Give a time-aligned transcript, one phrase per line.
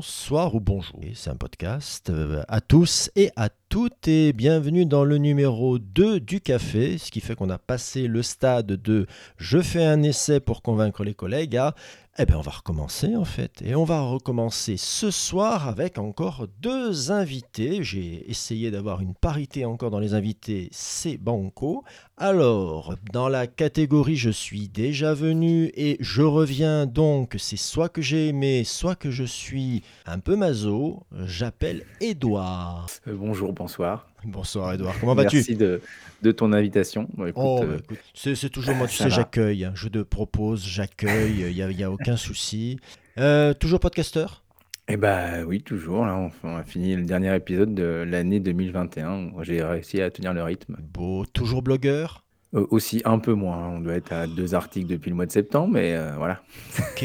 [0.00, 0.98] bonsoir ou bonjour.
[1.12, 6.20] C'est un podcast euh, à tous et à toutes et bienvenue dans le numéro 2
[6.20, 10.40] du café, ce qui fait qu'on a passé le stade de je fais un essai
[10.40, 11.74] pour convaincre les collègues à
[12.22, 16.48] eh bien on va recommencer en fait et on va recommencer ce soir avec encore
[16.60, 17.82] deux invités.
[17.82, 21.82] J'ai essayé d'avoir une parité encore dans les invités, c'est banco.
[22.18, 28.02] Alors, dans la catégorie je suis déjà venu et je reviens donc, c'est soit que
[28.02, 32.86] j'ai aimé, soit que je suis un peu maso, j'appelle Edouard.
[33.08, 34.09] Euh, bonjour, bonsoir.
[34.24, 35.80] Bonsoir Edouard, comment vas-tu Merci de,
[36.22, 37.08] de ton invitation.
[37.14, 37.78] Bon, écoute, Oh, euh,
[38.14, 39.64] c'est toujours moi, tu sais, j'accueille.
[39.64, 39.72] hein.
[39.74, 42.78] Je te propose, j'accueille, il n'y a, y a aucun souci.
[43.18, 44.42] Euh, toujours podcasteur?
[44.88, 46.04] Eh bah oui, toujours.
[46.04, 49.30] Là, on, on a fini le dernier épisode de l'année 2021.
[49.34, 50.76] où J'ai réussi à tenir le rythme.
[50.92, 52.24] Beau, toujours blogueur?
[52.54, 53.56] Euh, aussi un peu moins.
[53.56, 53.72] hein.
[53.76, 56.42] On doit être à deux articles depuis le mois de septembre, mais voilà.
[56.80, 57.04] Ok,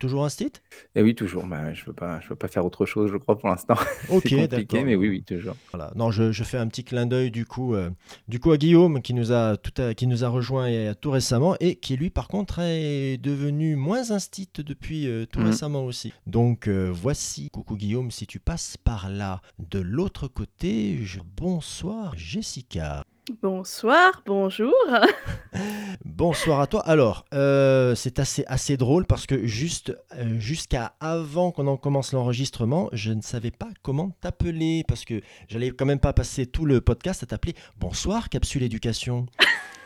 [0.00, 0.62] toujours un site?
[0.94, 1.44] Et oui, toujours.
[1.46, 3.74] Bah, je peux pas, je peux pas faire autre chose, je crois, pour l'instant.
[4.10, 5.56] Ok, C'est compliqué, mais oui, oui, toujours.
[5.72, 5.92] Voilà.
[5.94, 7.90] Non, je, je fais un petit clin d'œil du coup, euh,
[8.28, 11.56] du coup à Guillaume qui nous a tout à- qui nous a rejoint tout récemment
[11.60, 15.46] et qui lui par contre est devenu moins instit depuis euh, tout Mhm.
[15.46, 16.12] récemment aussi.
[16.26, 21.20] Donc euh, voici, coucou Guillaume, si tu passes par là de l'autre côté, je...
[21.36, 23.04] bonsoir Jessica.
[23.40, 24.74] Bonsoir, bonjour.
[26.04, 26.80] Bonsoir à toi.
[26.86, 32.12] Alors, euh, c'est assez, assez drôle parce que juste euh, jusqu'à avant qu'on en commence
[32.12, 36.66] l'enregistrement, je ne savais pas comment t'appeler parce que j'allais quand même pas passer tout
[36.66, 39.24] le podcast à t'appeler Bonsoir Capsule Éducation.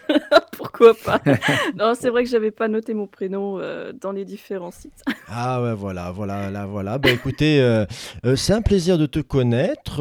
[0.56, 1.20] Pourquoi pas?
[1.76, 5.02] Non, c'est vrai que j'avais pas noté mon prénom euh, dans les différents sites.
[5.28, 6.98] Ah ouais, voilà, voilà, là, voilà.
[6.98, 7.84] Ben écoutez, euh,
[8.24, 9.96] euh, c'est un plaisir de te connaître.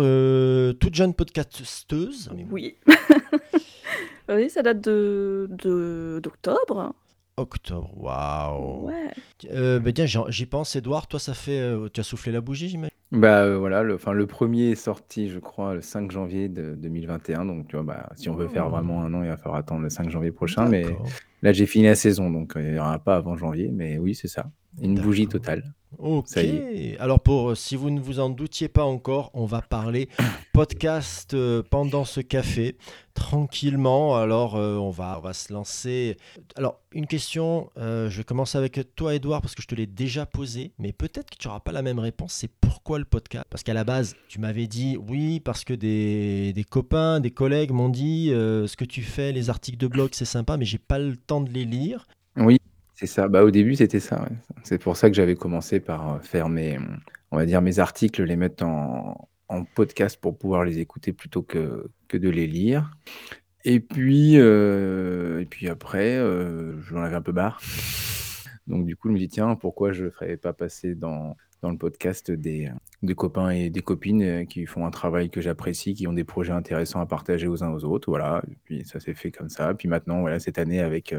[0.79, 2.31] toute jeune podcasteuse.
[2.51, 2.75] Oui.
[4.29, 6.93] Oui, ça date de de- d'octobre.
[7.37, 8.87] Octobre, waouh.
[8.87, 9.11] Ouais.
[9.51, 11.07] Euh, tiens, j'en- j'y pense, Edouard.
[11.07, 11.59] Toi, ça fait.
[11.59, 12.91] euh, tu as soufflé la bougie, j'imagine?
[13.11, 16.75] Bah euh, voilà, le, enfin, le premier est sorti, je crois, le 5 janvier de
[16.75, 17.45] 2021.
[17.45, 19.81] Donc, tu vois, bah, si on veut faire vraiment un an, il va falloir attendre
[19.81, 20.67] le 5 janvier prochain.
[20.67, 20.85] Mais.
[21.43, 24.27] Là, j'ai fini la saison, donc il n'y aura pas avant janvier, mais oui, c'est
[24.27, 24.49] ça.
[24.81, 25.05] Une D'accord.
[25.05, 25.75] bougie totale.
[25.97, 26.37] Ok.
[26.99, 30.09] Alors pour euh, si vous ne vous en doutiez pas encore, on va parler
[30.53, 32.77] podcast euh, pendant ce café
[33.13, 34.15] tranquillement.
[34.15, 36.17] Alors euh, on va on va se lancer.
[36.55, 37.69] Alors une question.
[37.77, 40.91] euh, je vais commencer avec toi, Edouard, parce que je te l'ai déjà posé, mais
[40.91, 42.33] peut-être que tu n'auras pas la même réponse.
[42.33, 43.45] C'est pourquoi le podcast?
[43.49, 47.71] Parce qu'à la base, tu m'avais dit oui parce que des, des copains, des collègues
[47.71, 50.79] m'ont dit euh, ce que tu fais, les articles de blog, c'est sympa, mais j'ai
[50.79, 52.07] pas le temps de les lire.
[52.35, 52.59] Oui,
[52.99, 53.27] c'est ça.
[53.27, 54.27] Bah, au début, c'était ça.
[54.63, 56.79] C'est pour ça que j'avais commencé par euh, faire mes,
[57.29, 59.29] on va dire, mes articles, les mettre en,
[59.75, 62.91] podcast pour pouvoir les écouter plutôt que, que de les lire.
[63.63, 67.61] Et puis, euh, et puis après, euh, j'en avais un peu marre.
[68.65, 71.69] Donc du coup, je me dis, tiens, pourquoi je ne ferais pas passer dans, dans
[71.69, 72.71] le podcast des,
[73.03, 76.23] des copains et des copines euh, qui font un travail que j'apprécie, qui ont des
[76.23, 78.09] projets intéressants à partager aux uns aux autres.
[78.09, 79.73] Voilà, et puis ça s'est fait comme ça.
[79.75, 81.13] Puis maintenant, voilà, cette année, avec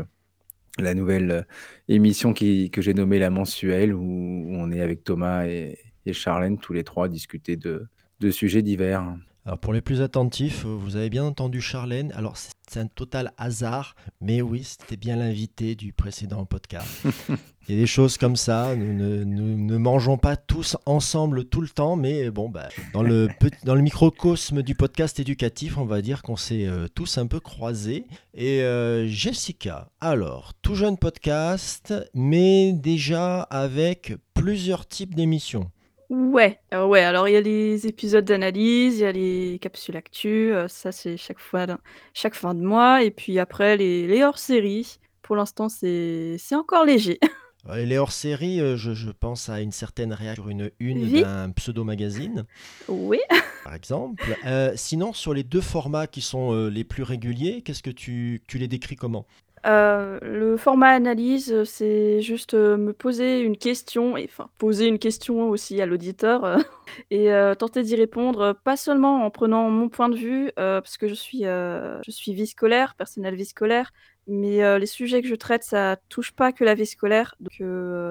[0.79, 1.43] la nouvelle euh,
[1.89, 5.79] émission que j'ai nommée La Mensuelle, où, on est avec Thomas et,
[6.11, 9.15] Charlène, tous les trois, discuter de sujets divers.
[9.49, 12.13] Alors pour les plus attentifs, euh, vous avez bien entendu Charlène.
[12.15, 16.87] Alors c'est un total hasard, mais oui, c'était bien l'invité du précédent podcast.
[17.67, 18.77] Il y a des choses comme ça.
[18.77, 23.03] Nous ne, nous ne mangeons pas tous ensemble tout le temps, mais bon, bah, dans
[23.03, 27.17] le petit- dans le microcosme du podcast éducatif, on va dire qu'on s'est euh, tous
[27.17, 28.05] un peu croisés.
[28.35, 35.71] Et euh, Jessica, alors tout jeune podcast, mais déjà avec plusieurs types d'émissions.
[36.11, 37.01] Ouais, euh, ouais.
[37.03, 40.91] Alors il y a les épisodes d'analyse, il y a les capsules actu, euh, ça
[40.91, 41.67] c'est chaque fois,
[42.15, 44.99] chaque fin de mois, et puis après les, les hors-séries.
[45.23, 47.19] Pour l'instant, c'est c'est encore léger.
[47.75, 51.21] Les hors-séries, euh, je, je pense à une certaine réaction sur une une Oui.
[51.21, 52.47] d'un pseudo-magazine,
[52.89, 53.19] oui.
[53.63, 54.25] par exemple.
[54.47, 58.41] Euh, sinon, sur les deux formats qui sont euh, les plus réguliers, qu'est-ce que tu,
[58.47, 59.27] tu les décris comment?
[59.67, 64.99] Euh, le format analyse, c'est juste euh, me poser une question, et enfin poser une
[64.99, 66.59] question aussi à l'auditeur, euh,
[67.11, 71.15] et tenter d'y répondre, pas seulement en prenant mon point de vue, parce que je
[71.15, 73.93] suis, je suis vie scolaire, personnel vie scolaire,
[74.27, 77.63] mais les sujets que je traite, ça touche pas que la vie scolaire, donc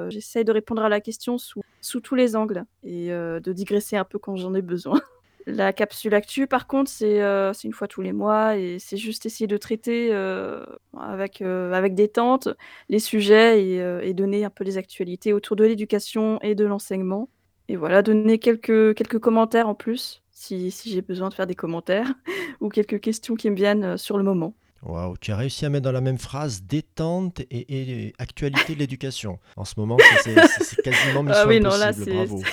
[0.10, 4.06] j'essaye de répondre à la question sous, sous tous les angles, et de digresser un
[4.06, 5.00] peu quand j'en ai besoin.
[5.50, 8.98] La capsule actu, par contre, c'est euh, c'est une fois tous les mois et c'est
[8.98, 10.66] juste essayer de traiter euh,
[11.00, 12.50] avec, euh, avec détente
[12.90, 17.30] les sujets et, et donner un peu les actualités autour de l'éducation et de l'enseignement.
[17.70, 21.56] Et voilà, donner quelques, quelques commentaires en plus, si, si j'ai besoin de faire des
[21.56, 22.14] commentaires,
[22.60, 24.54] ou quelques questions qui me viennent sur le moment.
[24.84, 28.80] Waouh, tu as réussi à mettre dans la même phrase détente et, et actualité de
[28.80, 29.40] l'éducation.
[29.56, 32.44] En ce moment, c'est- quasiment mission Ah oui, non, là, impossible, bravo.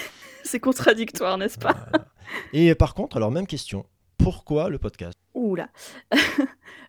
[0.46, 2.06] C'est contradictoire, n'est-ce pas Voilà.
[2.52, 3.86] Et par contre, alors même question,
[4.18, 5.14] pourquoi le podcast?
[5.34, 5.68] Ouh là!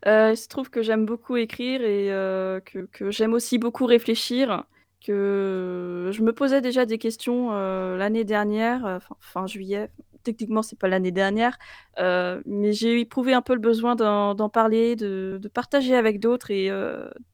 [0.08, 3.86] Heu, il se trouve que j'aime beaucoup écrire et heu, que que j'aime aussi beaucoup
[3.86, 4.66] réfléchir,
[5.04, 9.90] que je me posais déjà des questions, heu, l'année dernière, fin fin juillet.
[10.24, 11.58] Techniquement, c'est pas l'année dernière,
[11.98, 16.70] mais j'ai éprouvé un peu le besoin d'en parler, de de partager avec d'autres et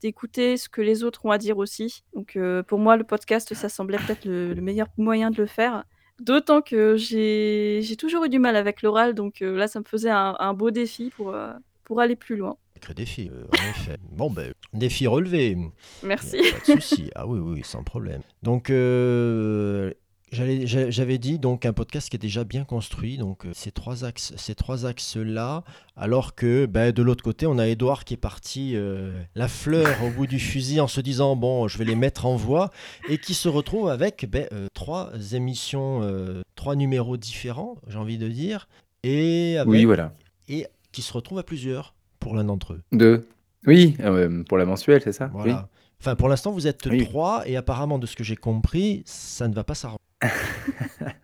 [0.01, 2.03] d'écouter ce que les autres ont à dire aussi.
[2.15, 5.83] Donc pour moi, le podcast, ça semblait peut-être le le meilleur moyen de le faire.
[6.21, 10.12] D'autant que j'ai toujours eu du mal avec l'oral, donc heu, là, ça me faisait
[10.12, 11.50] un un beau défi pour, heu,
[11.83, 12.57] pour aller plus loin.
[12.75, 13.97] Sacré défi, euh, en effet.
[14.12, 15.57] Bon, ben, défi relevé.
[16.03, 16.38] Merci.
[16.38, 17.09] pas de souci.
[17.15, 18.21] Ah oui, oui, sans problème.
[18.44, 19.91] Donc, euh,
[20.31, 23.17] j'avais dit donc un podcast qui est déjà bien construit.
[23.17, 25.63] Donc, euh, ces trois axes, ces trois axes-là.
[25.97, 29.89] Alors que ben, de l'autre côté, on a Edouard qui est parti euh, la fleur
[30.03, 32.69] au bout du fusil en se disant bon, je vais les mettre en voie
[33.09, 38.17] et qui se retrouve avec ben, euh, trois émissions, euh, trois numéros différents, j'ai envie
[38.17, 38.67] de dire,
[39.03, 40.13] et avec, Oui, voilà.
[40.47, 42.81] et qui se retrouvent à plusieurs pour l'un d'entre eux.
[42.91, 43.27] Deux.
[43.67, 43.95] Oui,
[44.47, 45.29] pour la mensuelle, c'est ça?
[45.33, 45.67] Voilà.
[45.99, 47.05] Enfin, pour l'instant, vous êtes Oui.
[47.05, 49.99] trois et apparemment, de ce que j'ai compris, ça ne va pas s'arranger.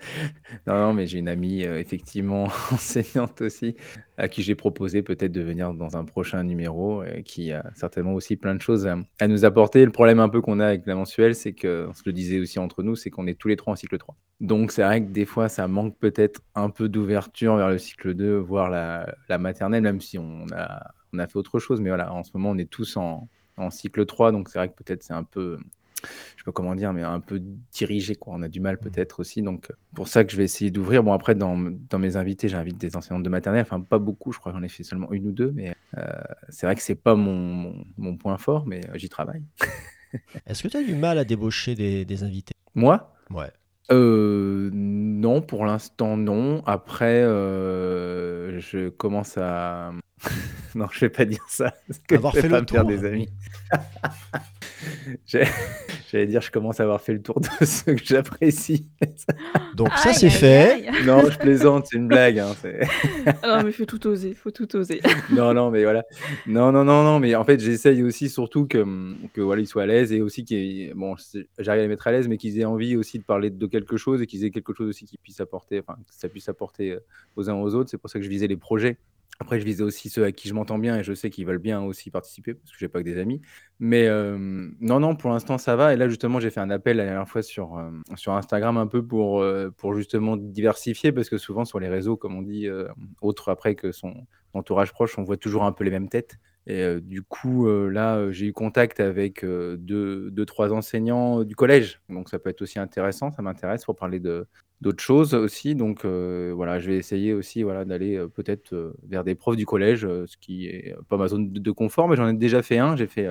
[0.65, 3.75] Non, non, mais j'ai une amie, euh, effectivement, enseignante aussi,
[4.17, 8.13] à qui j'ai proposé peut-être de venir dans un prochain numéro, euh, qui a certainement
[8.13, 9.85] aussi plein de choses à, nous apporter.
[9.85, 12.39] Le problème un peu qu'on a avec la mensuelle, c'est que, on se le disait
[12.39, 14.15] aussi entre nous, c'est qu'on est tous les trois en cycle 3.
[14.41, 18.13] Donc c'est vrai que des fois, ça manque peut-être un peu d'ouverture vers le cycle
[18.13, 21.81] 2, voire la, maternelle, même si on a, on a fait autre chose.
[21.81, 24.69] Mais voilà, en ce moment, on est tous en, en cycle 3, donc c'est vrai
[24.69, 25.57] que peut-être c'est un peu
[26.03, 27.41] je sais pas comment dire, mais un peu
[27.71, 28.33] dirigé, quoi.
[28.35, 31.03] On a du mal peut-être aussi, donc euh, pour ça que je vais essayer d'ouvrir.
[31.03, 31.57] Bon, après, dans,
[31.89, 34.63] dans mes invités, j'invite des enseignantes de maternelle, enfin pas beaucoup, je crois que j'en
[34.63, 36.03] ai fait seulement une ou deux, mais euh,
[36.49, 39.43] c'est vrai que c'est pas mon, mon, mon point fort, mais euh, j'y travaille.
[40.45, 42.53] Est-ce que tu as du mal à débaucher des, des invités?
[42.75, 43.13] Moi?
[43.29, 43.51] Ouais.
[43.91, 46.63] euh, non, pour l'instant non.
[46.65, 49.91] Après, euh, je commence à...
[50.75, 52.67] non, je vais pas dire ça, parce que Avoir je vais fait pas le me
[52.67, 52.89] faire tour.
[52.89, 53.29] des amis.
[56.09, 58.87] J'allais dire, je commence à avoir fait le tour de ceux que j'apprécie.
[59.75, 60.85] Donc ça, c'est fait.
[60.87, 61.05] aïe.
[61.05, 62.39] Non, je plaisante, c'est une blague.
[62.39, 62.53] hein,
[63.43, 65.01] Ah non, mais faut tout oser, faut tout oser.
[65.31, 66.03] non, non, mais voilà.
[66.45, 69.83] Non, non, non, non, mais en fait, j'essaye aussi surtout que, que voilà, ils soient
[69.83, 71.15] à l'aise et aussi qu'ils, bon,
[71.59, 73.97] j'arrive à les mettre à l'aise, mais qu'ils aient envie aussi de parler de quelque
[73.97, 76.91] chose et qu'ils aient quelque chose aussi qui puisse apporter, enfin, que ça puisse apporter
[76.91, 76.99] euh,
[77.35, 77.89] aux uns aux autres.
[77.89, 78.97] C'est pour ça que je visais les projets.
[79.39, 81.59] Après, je visais aussi ceux à qui je m'entends bien et je sais qu'ils veulent
[81.59, 83.39] bien aussi participer parce que j'ai pas que des amis.
[83.79, 85.93] Mais non, non, pour l'instant, ça va.
[85.93, 87.79] Et là, justement, j'ai fait un appel la dernière fois sur,
[88.15, 89.45] sur Instagram un peu pour,
[89.77, 92.67] pour justement diversifier parce que souvent sur les réseaux, comme on dit,
[93.21, 96.37] autres après que son entourage proche, on voit toujours un peu les mêmes têtes.
[96.65, 102.01] Et du coup, là, j'ai eu contact avec deux, deux, trois enseignants du collège.
[102.09, 103.31] Donc, ça peut être aussi intéressant.
[103.31, 104.47] Ça m'intéresse pour parler de
[104.81, 105.75] d'autres choses aussi.
[105.75, 109.55] Donc, euh, voilà, je vais essayer aussi voilà, d'aller euh, peut-être euh, vers des profs
[109.57, 112.61] du collège, ce qui est pas ma zone de, de confort, mais j'en ai déjà
[112.61, 112.95] fait un.
[112.95, 113.27] J'ai fait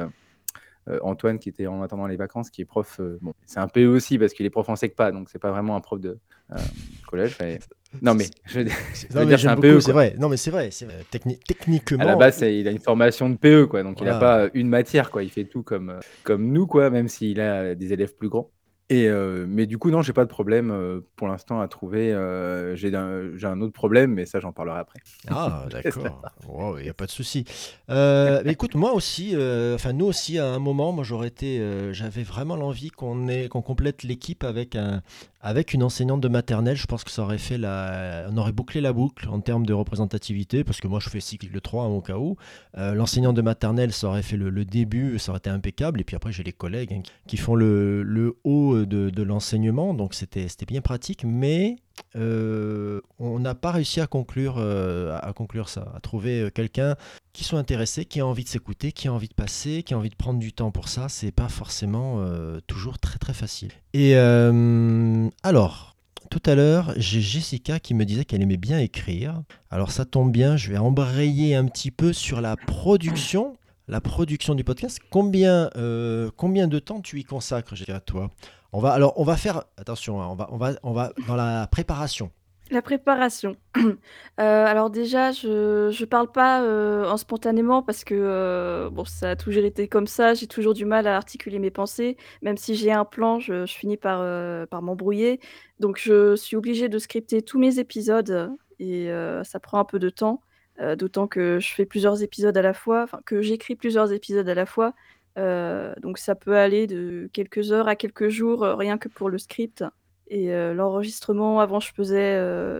[1.03, 3.01] Antoine qui était en attendant les vacances, qui est prof.
[3.21, 5.75] bon, c'est un PE aussi parce qu'il est prof en SECPA, donc c'est pas vraiment
[5.75, 6.19] un prof de
[7.09, 7.37] collège.
[7.41, 7.59] mais-
[8.03, 9.81] Non, mais je je veux dire, c'est j'aime un beaucoup, PE.
[9.81, 10.03] c'est quoi.
[10.03, 10.15] vrai.
[10.19, 10.69] Non, mais c'est vrai.
[10.69, 11.05] vrai.
[11.11, 13.83] Techni- techniquement, À la base, il a une formation de PE, quoi.
[13.83, 15.23] Donc, il n'a pas une matière, quoi.
[15.23, 18.51] Il fait tout comme, comme nous, quoi, même s'il a des élèves plus grands.
[18.89, 22.13] Et, euh, mais du coup, non, j'ai pas de problème euh, pour l'instant à trouver.
[22.13, 25.01] euh, j'ai un, j'ai un autre problème, mais ça, j'en parlerai après.
[25.29, 26.23] Ah, d'accord.
[26.79, 27.45] Il n'y a pas de souci.
[27.89, 29.35] Écoute, moi aussi,
[29.75, 31.61] enfin nous aussi, à un moment, moi j'aurais été,
[31.93, 35.03] j'avais vraiment l'envie qu'on ait, qu'on complète l'équipe avec un,
[35.47, 36.77] avec une enseignante de maternelle.
[36.77, 39.73] Je pense que ça aurait fait la, on aurait bouclé la boucle en termes de
[39.73, 42.37] représentativité, parce que moi je fais cycle 3 hein, au cas où.
[42.77, 46.01] Euh, L'enseignante de maternelle, ça aurait fait le, début, ça aurait été impeccable.
[46.01, 49.95] Et puis après, j'ai les collègues hein, qui, font le, le haut de, de l'enseignement,
[49.95, 51.77] donc c'était bien pratique, mais
[52.17, 56.97] euh, on n'a pas réussi à conclure, euh, à conclure ça, à trouver euh, quelqu'un
[57.33, 59.99] qui soit intéressé, qui a envie de s'écouter, qui a envie de passer, qui a
[59.99, 61.09] envie de prendre du temps pour ça.
[61.09, 62.25] C'est pas forcément
[62.67, 63.73] toujours très très facile.
[63.93, 65.97] Et alors,
[66.31, 69.43] tout à l'heure, j'ai Jessica qui me disait qu'elle aimait bien écrire.
[69.71, 73.57] Alors ça tombe bien, je vais embrayer un petit peu sur la production.
[73.89, 75.71] La production du podcast, combien,
[76.37, 78.31] combien de temps tu y consacres, Jessica, toi?
[78.77, 81.35] On va, alors, on va faire, attention, hein, on, va, on, va, on va dans
[81.35, 82.31] la préparation.
[82.71, 83.57] La préparation.
[84.39, 89.37] Euh, alors déjà, je je parle pas, en spontanément parce que, heu, bon, ça a
[89.37, 90.35] toujours été comme ça.
[90.35, 92.19] J'ai toujours du mal à articuler mes pensées.
[92.43, 95.41] Même si j'ai un plan, je je finis par, heu, par m'embrouiller.
[95.81, 99.09] Donc je suis obligée de scripter tous mes épisodes et
[99.43, 100.43] ça prend un peu de temps.
[100.99, 104.67] D'autant que je fais plusieurs épisodes à la fois, que j'écris plusieurs épisodes à la
[104.67, 104.93] fois.
[105.39, 109.29] Heu, donc ça peut aller de quelques heures à quelques jours, heu, rien que pour
[109.29, 109.85] le script.
[110.29, 112.37] Et l'enregistrement, avant, je faisais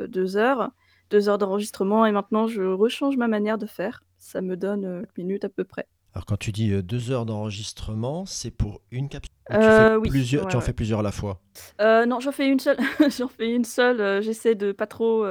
[0.09, 0.71] 2 heures.
[1.11, 4.03] 2 heures d'enregistrement et maintenant je rechange ma manière de faire.
[4.19, 5.87] Ça me donne, minutes à peu près.
[6.13, 9.31] Alors quand tu dis, 2 heures d'enregistrement, c'est pour une capsule?
[9.49, 11.41] tu Heu, oui, plusieurs tu en ouais, fais plusieurs à la fois?
[11.79, 12.79] Non, j'en fais une seule.
[13.17, 15.25] J'en fais une seule, j'essaie de pas trop,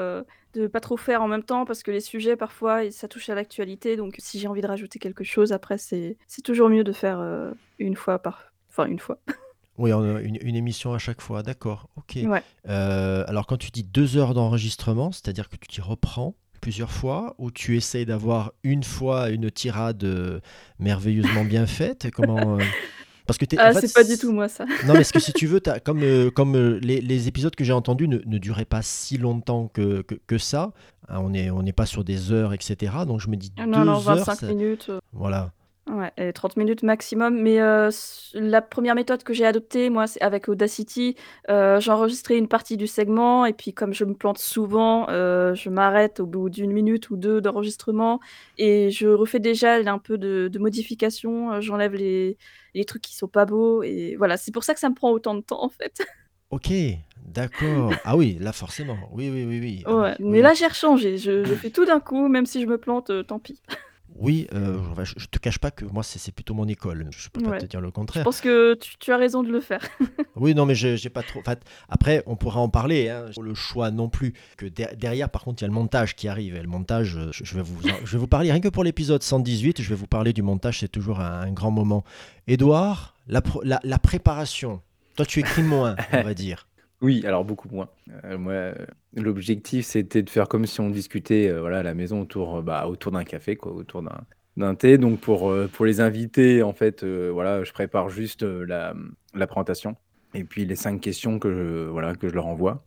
[0.55, 3.35] de pas trop faire en même temps parce que les sujets parfois ça touche à
[3.35, 6.93] l'actualité donc si j'ai envie de rajouter quelque chose après c'est c'est toujours mieux de
[6.93, 9.19] faire, heu, une fois par enfin une fois.
[9.77, 12.15] Oui, en, une une émission à chaque fois, d'accord, OK.
[12.24, 12.41] Ouais.
[12.65, 17.35] Heu, alors quand tu dis 2 heures d'enregistrement, c'est-à-dire que tu t'y reprends plusieurs fois
[17.39, 20.41] ou tu essayes d'avoir une fois une tirade,
[20.79, 22.09] merveilleusement bien faite?
[22.12, 22.57] Comment?
[23.25, 24.65] Parce que en Ah, fait c'est pas du tout moi ça.
[24.88, 27.63] non, mais est-ce que si tu veux, comme, heu, comme, heu, les les épisodes que
[27.63, 30.74] j'ai entendus ne ne duraient pas si longtemps que que que ça,
[31.10, 33.51] hein, on est on n'est pas sur des heures et cetera, donc je me dis
[33.58, 35.51] Non, non, 2 heures, 25 ça minutes, voilà.
[35.88, 40.08] Ouais et 30 minutes maximum, mais heu, s la première méthode que j'ai adoptée, moi,
[40.08, 41.15] c'est avec Audacity.
[41.48, 45.70] Heu, j'enregistrais une partie du segment et puis comme je me plante souvent, heu, je
[45.70, 48.20] m'arrête au bout d'une minute ou 2 d'enregistrement
[48.58, 52.38] et je refais déjà un peu de de modifications, heu, j'enlève les
[52.74, 55.12] les trucs qui sont pas beaux et voilà, c'est pour ça que ça me prend
[55.12, 56.00] autant de temps, en fait.
[56.51, 56.72] OK,
[57.20, 58.01] d'accord.
[58.04, 59.10] Ah oui, là forcément.
[59.13, 59.84] Oui, oui, oui, oui.
[59.86, 60.44] Ah Ouais, oui, oui, mais oui.
[60.44, 63.24] là, j'ai rechangé, je je fais tout d'un coup, même si je me plante, heu,
[63.24, 63.62] tant pis.
[64.17, 64.48] Oui,
[64.91, 67.07] enfin, je je te cache pas que moi, c'est plutôt mon école.
[67.12, 68.24] Je peux pas te dire le je contraire.
[68.24, 69.81] pense que tu tu as raison de le faire.
[70.38, 71.55] Oui, non, mais j'ai pas trop enfin,
[71.88, 75.62] après, on pourra en parler, hein, le choix non plus, que der derrière, par contre,
[75.62, 77.79] il y a le montage qui arrive et le montage, heu, je je vais vous
[77.81, 80.79] je vais vous parler rien que pour l'épisode 118, je vais vous parler du montage,
[80.79, 82.03] c'est toujours un un grand moment.
[82.48, 84.81] Édouard, la la préparation,
[85.15, 86.67] toi, tu écris moins, on va dire.
[87.02, 87.90] Oui, alors beaucoup moins.
[88.25, 88.75] Heu, moi, heu,
[89.16, 92.88] l'objectif, c'était de faire comme si on discutait, heu, voilà, à la maison autour, bah,
[92.88, 94.02] autour d'un café, quoi, autour
[94.58, 94.98] d'un thé.
[94.98, 98.94] Donc pour, pour les invités, en fait, voilà, je prépare juste, la,
[99.34, 99.96] la présentation
[100.34, 102.84] et puis les 5 questions que je voilà, que je leur envoie.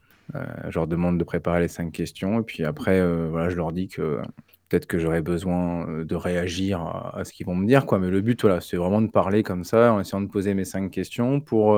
[0.68, 3.88] Je leur demande de préparer les 5 questions et puis après, voilà, je leur dis
[3.88, 4.20] que
[4.68, 6.80] peut-être que j'aurais besoin, de réagir
[7.14, 7.98] à ce qu'ils vont me dire, quoi.
[7.98, 10.64] Mais le but, voilà, c'est vraiment de parler comme ça, en essayant de poser mes
[10.66, 11.76] 5 questions pour,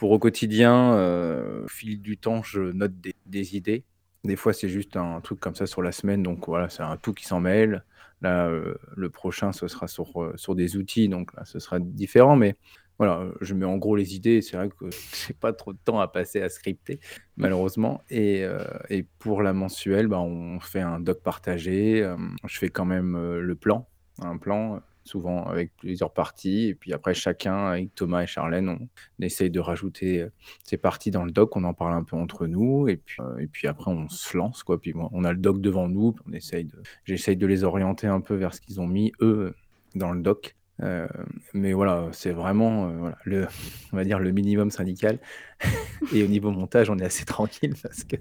[0.00, 2.94] pour au quotidien, heu, au fil du temps, je note
[3.26, 3.84] des idées.
[4.24, 6.96] Des fois, c'est juste un truc comme ça sur la semaine, donc voilà, c'est un
[6.96, 7.84] tout qui s'en mêle.
[8.22, 11.80] Là, heu, le prochain, ce sera sur, heu, sur des outils, donc là, ce sera
[11.80, 12.56] différent, mais
[12.98, 14.40] voilà, je mets en gros les idées.
[14.42, 14.86] C'est vrai que
[15.28, 16.98] j'ai pas trop de temps à passer à scripter,
[17.36, 18.46] malheureusement et
[18.90, 22.08] et pour la mensuelle, bah, on fait un doc partagé,
[22.46, 23.86] je fais quand même, le plan,
[24.22, 29.22] un plan, souvent avec plusieurs parties et puis après chacun, avec Thomas et Charlène, on
[29.22, 30.32] essaye de rajouter, heu,
[30.64, 33.40] ces parties dans le doc, on en parle un peu entre nous et puis, heu
[33.40, 34.80] et puis après on se lance quoi.
[34.80, 38.20] Puis on a le doc devant nous, on essaye de j'essaye de les orienter un
[38.20, 39.54] peu vers ce qu'ils ont mis eux,
[39.94, 40.56] dans le doc.
[40.82, 41.08] Heu,
[41.52, 43.46] mais voilà, c'est vraiment, heu, voilà, le
[43.92, 45.18] on va dire le minimum syndical
[46.14, 48.16] et au niveau montage, on est assez tranquille parce que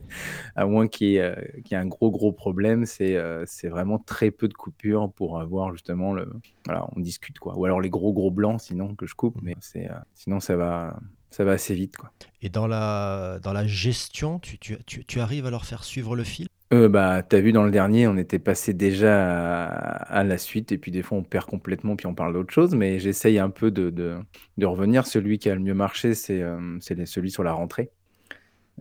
[0.56, 3.44] à moins qu'il y ait, heu, qu'il y ait un gros, gros problème, c'est, heu,
[3.48, 6.28] c'est vraiment très peu de coupures pour avoir justement le
[6.66, 7.58] voilà, on discute quoi.
[7.58, 10.56] Ou alors les gros, gros blancs sinon que je coupe, mais c'est, heu, sinon ça
[10.58, 11.00] va
[11.32, 12.12] ça va assez vite quoi.
[12.42, 16.16] Et dans la dans la gestion, tu tu tu tu arrives à leur faire suivre
[16.16, 16.48] le fil?
[16.72, 20.72] Heu, bah, tu as vu dans le dernier, on était passé déjà à la suite
[20.72, 23.50] et puis des fois on perd complètement puis on parle d'autre chose, mais j'essaye un
[23.50, 25.08] peu de de revenir.
[25.08, 26.44] Celui qui a le mieux marché, c'est,
[26.92, 27.92] les celui sur la rentrée.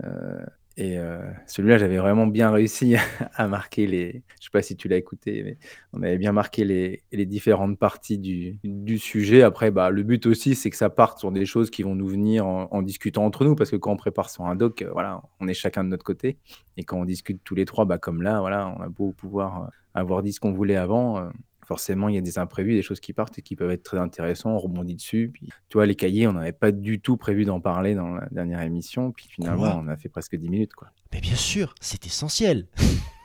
[0.04, 0.40] Heu
[0.80, 2.94] et heu, celui-là, j'avais vraiment bien réussi
[3.34, 5.58] à marquer les je sais pas si tu l'as écouté, mais
[5.92, 9.42] on avait bien marqué les différentes parties du sujet.
[9.42, 12.06] Après, bah, le but aussi, c'est que ça parte sur des choses qui vont nous
[12.06, 15.20] venir en discutant entre nous parce que quand on prépare sur un doc, heu, voilà,
[15.40, 16.38] on est chacun de notre côté
[16.76, 19.64] et quand on discute tous les 3, bah, comme là, voilà, on a beau pouvoir,
[19.64, 21.28] heu, avoir dit ce qu'on voulait avant,
[21.68, 23.98] forcément, il y a des imprévus, des choses qui partent et qui peuvent être très
[23.98, 24.50] intéressants.
[24.52, 25.30] On rebondit dessus.
[25.32, 28.26] Puis, tu vois, les cahiers, on n'avait pas du tout prévu d'en parler dans la
[28.30, 29.12] dernière émission.
[29.12, 29.82] Puis finalement, Quoi?
[29.84, 30.88] on a fait presque 10 minutes, quoi.
[31.12, 32.66] Mais bien sûr, c'est essentiel!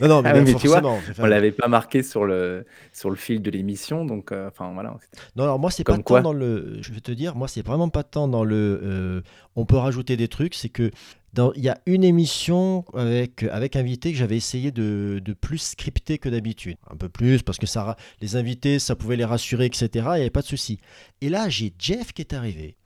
[0.00, 0.82] Non, non, mais Ah oui, mais tu vois,
[1.18, 4.96] on l'avait pas marqué sur le sur le fil de l'émission, donc heu, enfin voilà,
[5.36, 7.88] Non, alors moi, c'est pas tant dans le je vais te dire, moi, c'est vraiment
[7.88, 9.22] pas tant dans le, heu,
[9.56, 10.90] on peut rajouter des trucs, c'est que
[11.54, 16.18] il y a une émission avec, avec invité que j'avais essayé de de plus scripter
[16.18, 16.76] que d'habitude.
[16.90, 20.20] Un peu plus parce que ça les invités, ça pouvait les rassurer et cetera, il
[20.20, 20.80] y avait pas de souci.
[21.20, 22.76] Et là, j'ai Jeff qui est arrivé,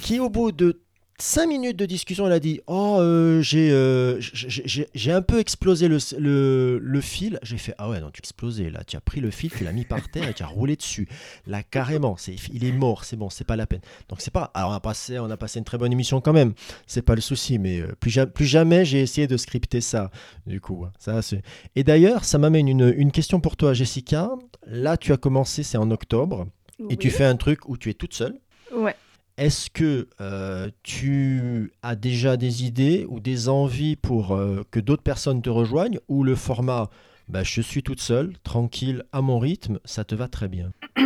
[0.00, 0.81] qui au bout de
[1.24, 2.98] 5 minutes de discussion, il a dit: «Oh,
[3.42, 7.38] j'ai, heu, j j'ai un peu explosé le le le fil».
[7.44, 9.70] J'ai fait: «Ah ouais, non, tu explosé là, tu as pris le fil, tu l'as
[9.70, 11.06] mis par terre et tu as roulé dessus.
[11.46, 13.82] Là, carrément, c'est il est mort, c'est bon, c'est pas la peine».
[14.08, 16.32] Donc c'est pas alors on a passé on a passé une très bonne émission quand
[16.32, 16.54] même,
[16.88, 20.10] c'est pas le souci, mais heu, plus ja plus jamais j'ai essayé de scripter ça,
[20.48, 20.90] du coup, hein.
[20.98, 21.42] Ça, c'est
[21.76, 24.28] et d'ailleurs, ça m'amène une, une question pour toi, Jessica.
[24.66, 26.48] Là, tu as commencé, c'est en octobre
[26.90, 28.40] et tu fais un truc où tu es toute seule.
[28.74, 28.96] ouais.
[29.42, 35.02] Est-ce que euh, tu as déjà des idées ou des envies pour euh, que d'autres
[35.02, 36.90] personnes te rejoignent ou le format
[37.28, 40.70] bah, je suis toute seule, tranquille, à mon rythme, ça te va très bien?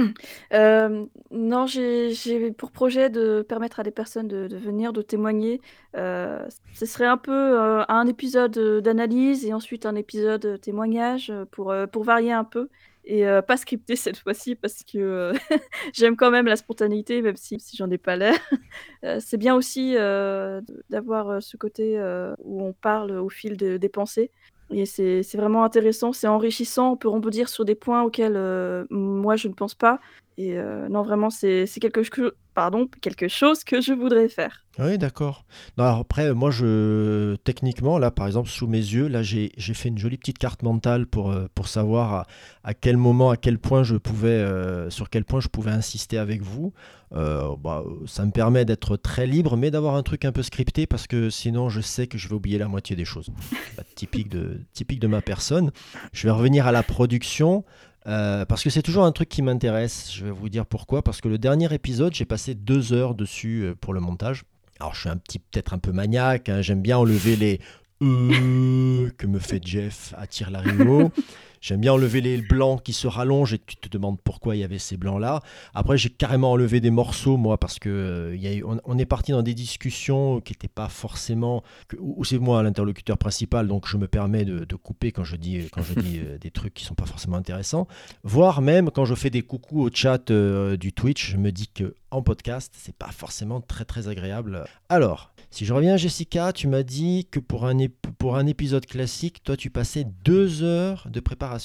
[0.52, 5.60] Euh, non, j'ai pour projet de permettre à des personnes de venir, de témoigner.
[5.94, 12.32] Ce serait un peu, un épisode, d'analyse et ensuite un épisode, témoignage, pour, pour varier
[12.32, 12.68] un peu
[13.06, 15.32] et heu, pas scripté cette fois-ci parce que,
[15.94, 18.36] j'aime quand même la spontanéité même si si j'en ai pas l'air.
[19.04, 19.94] Heu, c'est bien aussi,
[20.90, 21.98] d'avoir, ce côté,
[22.44, 24.30] où on parle au fil de des pensées.
[24.70, 28.38] Et c'est vraiment intéressant, c'est enrichissant, on peut rebondir sur des points auxquels,
[28.90, 30.00] moi je ne pense pas
[30.38, 32.02] et heu, non vraiment c'est quelque
[33.00, 34.64] quelque chose que je voudrais faire.
[34.78, 35.44] Oui, d'accord.
[35.78, 40.18] Après, moi, je, techniquement, là, par exemple, sous mes yeux, là, j'ai, fait une jolie
[40.18, 42.26] petite carte mentale pour, euh, pour savoir
[42.62, 46.18] à, quel moment, à quel point je pouvais, euh, sur quel point je pouvais insister
[46.18, 46.72] avec vous.
[47.14, 50.86] Euh, bah, ça me permet d'être très libre, mais d'avoir un truc un peu scripté
[50.86, 53.30] parce que sinon, je sais que je vais oublier la moitié des choses.
[53.76, 55.70] Bah, typique de, typique de ma personne.
[56.12, 57.64] Je vais revenir à la production.
[58.06, 60.12] Euh, parce que c'est toujours un truc qui m'intéresse.
[60.12, 61.02] Je vais vous dire pourquoi.
[61.02, 64.44] Parce que le dernier épisode, j'ai passé deux heures dessus euh, pour le montage.
[64.78, 66.48] Alors je suis un petit, peut-être un peu maniaque.
[66.48, 66.62] Hein.
[66.62, 67.60] J'aime bien enlever les
[68.02, 71.10] euh que me fait Jeff à tire larigot.
[71.66, 74.62] J'aime bien enlever les blancs qui se rallongent et tu te demandes pourquoi il y
[74.62, 75.40] avait ces blancs-là.
[75.74, 79.32] Après, j'ai carrément enlevé des morceaux, moi, parce que euh, y a on, est parti
[79.32, 81.64] dans des discussions qui n'étaient pas forcément.
[81.98, 85.82] Ou c'est moi l'interlocuteur principal, donc je me permets de, couper quand je dis, quand
[85.82, 87.88] je dis euh, des trucs qui sont pas forcément intéressants.
[88.22, 91.66] Voire même quand je fais des coucous au chat euh, du Twitch, je me dis
[91.66, 94.66] que en podcast, c'est pas forcément très très agréable.
[94.88, 97.76] Alors, si je reviens, Jessica, tu m'as dit que pour un,
[98.18, 101.55] pour un épisode classique, toi, tu passais deux heures de préparation.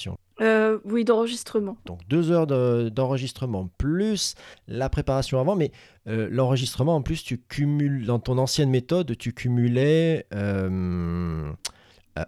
[0.42, 1.78] Euh, oui, d'enregistrement.
[1.86, 4.36] Donc deux heures d'enregistrement plus
[4.68, 5.72] la préparation avant, mais
[6.08, 11.52] euh, l'enregistrement en plus tu cumules dans ton ancienne méthode, tu cumulais euh,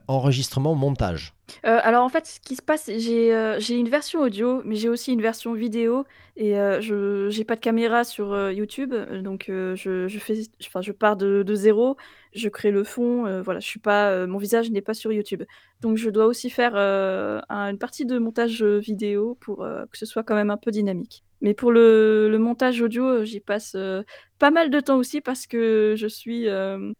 [0.07, 1.33] enregistrement montage.
[1.65, 4.75] Euh, alors en fait, ce qui se passe, j'ai, heu, j'ai une version audio, mais
[4.75, 9.75] j'ai aussi une version vidéo et je j'ai pas de caméra sur, YouTube, donc je
[9.75, 11.95] je fais je pars de de 0,
[12.33, 15.43] je crée le fond, voilà, je suis pas, mon visage n'est pas sur YouTube.
[15.81, 19.57] Donc je dois aussi faire, une partie de montage, vidéo pour,
[19.91, 21.23] que ce soit quand même un peu dynamique.
[21.43, 24.05] Mais pour le le montage audio, j'y passe, heu,
[24.39, 26.93] pas mal de temps aussi parce que je suis, heu,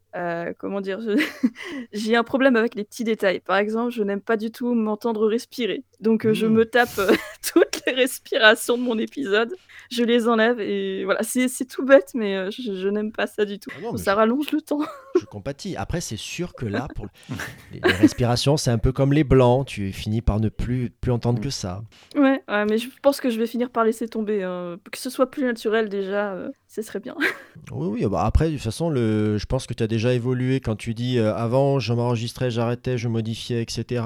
[0.59, 0.99] comment dire?
[1.93, 3.39] j'ai un problème avec les petits détails.
[3.39, 5.85] Par exemple, je n'aime pas du tout m'entendre respirer.
[6.01, 6.69] Donc je me mmh.
[6.69, 7.01] tape,
[7.53, 9.55] toutes les respirations de mon épisode,
[9.89, 13.71] je les enlève et voilà, c'est tout bête mais je n'aime pas ça du tout.
[13.81, 14.81] Ah ça rallonge le temps.
[15.19, 15.75] Je compatis.
[15.77, 17.07] Après, c'est sûr que là, pour
[17.71, 21.41] les respirations, c'est un peu comme les blancs, tu finis par ne plus plus entendre
[21.41, 21.83] que ça.
[22.15, 24.79] Ouais, ouais, mais je pense que je vais finir par laisser tomber, hein.
[24.91, 26.37] Que ce soit plus naturel déjà,
[26.73, 27.15] ce serait bien.
[27.71, 30.59] Oui, oui, bah, après, de toute façon, le je pense que tu as déjà évolué
[30.59, 34.01] quand tu dis, «Avant, je m'enregistrais, j'arrêtais, je modifiais etc.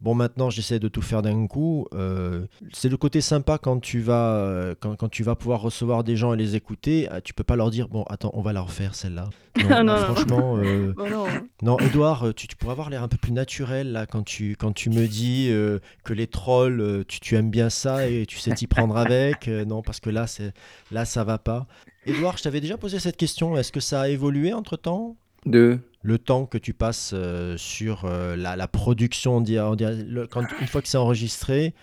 [0.00, 1.86] Bon, maintenant, j'essaie de tout faire d'un coup.
[1.92, 6.04] Euh, c'est le côté sympa quand tu vas euh, quand, quand, tu vas pouvoir recevoir
[6.04, 7.06] des gens et les écouter.
[7.12, 9.28] Euh, tu peux pas leur dire bon, attends, on va la refaire celle-là.
[9.68, 10.56] Non, non, franchement,
[10.96, 11.26] non.
[11.60, 14.72] non, Edouard, tu, tu, pourrais avoir l'air un peu plus naturel là quand tu quand
[14.72, 15.50] tu me dis
[16.04, 19.48] que les trolls, tu, tu, aimes bien ça et tu sais t'y prendre avec.
[19.48, 20.54] non, parce que là, c'est
[20.92, 21.66] là, ça va pas.
[22.06, 23.56] Edouard, je t'avais déjà posé cette question.
[23.56, 25.16] Est-ce que ça a évolué entre temps?
[25.46, 29.44] De le temps que tu passes euh, sur euh, la, production, on
[30.30, 31.74] quand, une fois que c'est enregistré,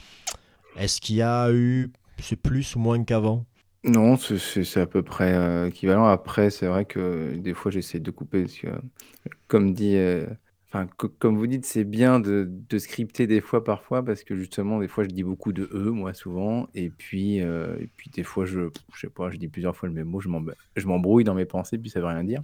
[0.77, 3.45] est-ce qu'il y a eu c'est plus ou moins qu'avant?
[3.83, 6.07] Non, c'est à peu près euh, équivalent.
[6.07, 8.45] Après, c'est vrai que des fois, j'essaie de couper.
[9.47, 9.95] comme dit,
[11.19, 15.03] comme vous dites, c'est bien de, scripter des fois, parfois, parce que justement, des fois,
[15.03, 16.67] je dis beaucoup de e, moi, souvent.
[16.75, 19.95] Et puis, et puis des fois, je, je sais pas, je dis plusieurs fois le
[19.95, 22.43] même mot, je m'embrouille dans mes pensées, puis ça veut rien dire.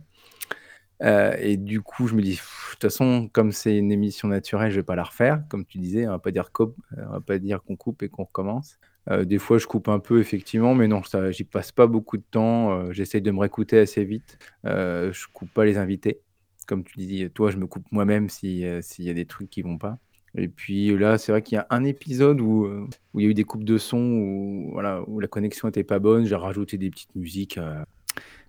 [1.01, 4.71] Euh, et du coup, je me dis: «De toute façon, comme c'est une émission naturelle,
[4.71, 5.43] je vais pas la refaire».
[5.49, 6.49] Comme tu disais, on va pas dire
[6.91, 8.77] va pas dire qu'on coupe et qu'on recommence.
[9.09, 12.23] Euh, des fois, je coupe un peu effectivement, mais non, j'y passe pas beaucoup de
[12.23, 14.37] temps, euh, j'essaye de me réécouter assez vite.
[14.65, 16.21] Euh, je coupe pas les invités.
[16.65, 19.61] Comme tu dis, toi, je me coupe moi-même si, s'il y a des trucs qui
[19.61, 19.97] vont pas.
[20.35, 22.65] Et puis là, c'est vrai qu'il y a un épisode où,
[23.13, 25.83] où il y a eu des coupes de son, où voilà, où la connexion était
[25.83, 26.25] pas bonne.
[26.25, 27.59] J'ai rajouté des petites musiques,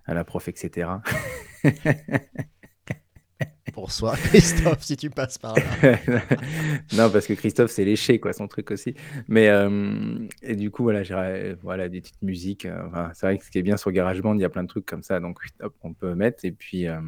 [0.07, 0.89] à la prof, etc.
[3.73, 5.63] Pour soi, Christophe, si tu passes par là.
[6.93, 8.95] non, parce que Christophe, c'est léché, quoi, son truc aussi.
[9.27, 12.65] Mais, euh, et du coup, voilà, j'ai voilà, des petites musiques.
[12.65, 14.69] Euh, c'est vrai que ce qui est bien sur GarageBand, il y a plein de
[14.69, 15.39] trucs comme ça, donc
[15.83, 16.45] on peut mettre.
[16.45, 17.01] Et puis, euh,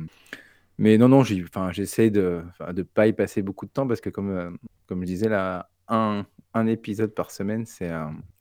[0.77, 2.43] mais non, non, j'essaie de
[2.75, 6.25] ne pas y passer beaucoup de temps parce que, comme, comme je disais, là, un,
[6.53, 7.91] un épisode par semaine, c'est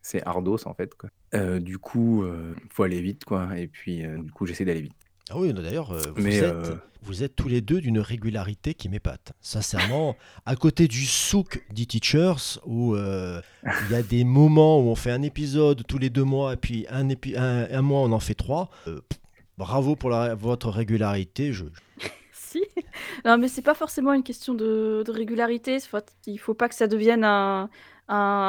[0.02, 0.94] c'est ardos en fait.
[0.94, 1.10] Quoi.
[1.34, 3.58] Euh, du coup, il faut aller vite, quoi.
[3.58, 4.92] Et puis, du coup, j'essaie d'aller vite.
[5.30, 6.54] Ah oui, d'ailleurs, vous, êtes,
[7.02, 9.32] vous êtes tous les deux d'une régularité qui m'épate.
[9.40, 15.10] Sincèrement, à côté du souk d'e-teachers, où il y a des moments où on fait
[15.10, 18.70] un épisode tous les deux mois, et puis un, un, mois on en fait trois,
[19.58, 21.52] bravo pour votre régularité.
[21.52, 21.64] Je.
[23.24, 25.78] Non, mais c'est pas forcément une question de, régularité.
[26.26, 27.68] Il faut pas que ça devienne un,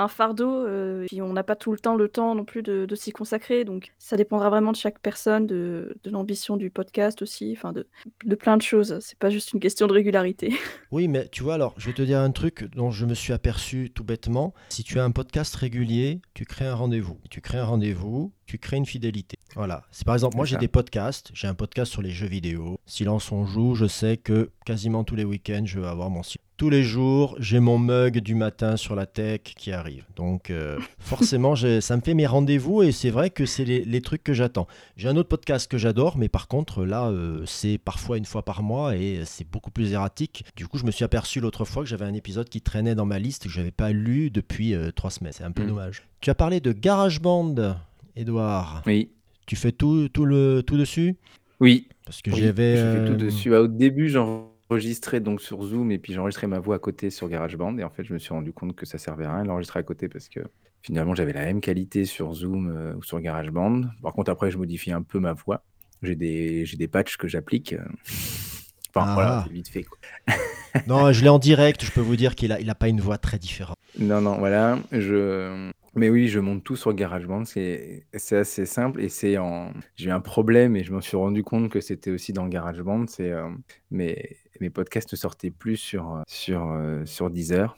[0.09, 0.65] fardeau.
[0.65, 3.65] Euh, on n'a pas tout le temps le temps non plus de, s'y consacrer.
[3.65, 7.87] Donc ça dépendra vraiment de chaque personne, de, l'ambition du podcast aussi, enfin de,
[8.25, 8.99] de plein de choses.
[9.01, 10.53] C'est pas juste une question de régularité.
[10.91, 13.33] Oui, mais tu vois, alors je vais te dire un truc dont je me suis
[13.33, 14.53] aperçu tout bêtement.
[14.69, 17.19] Si tu as un podcast régulier, tu crées un rendez-vous.
[17.29, 19.36] Tu crées un rendez-vous, tu crées une fidélité.
[19.55, 19.83] Voilà.
[19.91, 21.31] C'est par exemple, moi j'ai des podcasts.
[21.33, 22.79] J'ai un podcast sur les jeux vidéo.
[22.85, 26.41] Silence on joue, je sais que quasiment tous les week-ends, je vais avoir mon site
[26.57, 30.03] tous les jours, j'ai mon mug du matin sur la tech qui arrive.
[30.15, 34.23] Donc euh, forcément, ça me fait mes rendez-vous et c'est vrai que c'est les, trucs
[34.23, 34.67] que j'attends.
[34.97, 38.43] J'ai un autre podcast que j'adore, mais par contre, là, euh, c'est parfois une fois
[38.43, 40.45] par mois et c'est beaucoup plus erratique.
[40.55, 43.05] Du coup, je me suis aperçu l'autre fois que j'avais un épisode qui traînait dans
[43.05, 45.33] ma liste que je n'avais pas lu depuis euh, trois semaines.
[45.33, 45.67] C'est un peu mm.
[45.67, 46.03] dommage.
[46.21, 47.75] Tu as parlé de GarageBand,
[48.15, 48.81] Edouard.
[48.87, 49.11] Oui.
[49.47, 51.15] Tu fais tout, tout, le, tout dessus?
[51.59, 51.87] Oui.
[52.05, 52.77] Parce que j'avais...
[52.77, 53.49] Je fais tout dessus.
[53.49, 57.09] Bah, au début, j'en enregistré donc sur Zoom et puis j'enregistrais ma voix à côté
[57.09, 59.43] sur GarageBand et en fait je me suis rendu compte que ça servait à rien
[59.43, 60.41] de l'enregistrer à côté parce que
[60.81, 63.83] finalement j'avais la même qualité sur Zoom euh, ou sur GarageBand.
[64.01, 65.63] Par contre après je modifie un peu ma voix.
[66.03, 67.73] J'ai des, j'ai des patchs que j'applique.
[67.73, 67.85] Euh.
[68.93, 69.43] Enfin voilà, ah.
[69.47, 69.85] c'est vite fait.
[70.87, 72.99] non, je l'ai en direct, je peux vous dire qu'il a, il a pas une
[72.99, 73.75] voix très différente.
[73.99, 74.79] Non, non, voilà.
[74.91, 80.09] Je, mais oui, je monte tout sur GarageBand, c'est assez simple et c'est en j'ai
[80.09, 83.31] eu un problème et je me suis rendu compte que c'était aussi dans GarageBand, c'est,
[83.31, 83.49] euh,
[83.91, 87.77] mes mes podcasts ne sortaient plus sur, euh, sur, euh, sur Deezer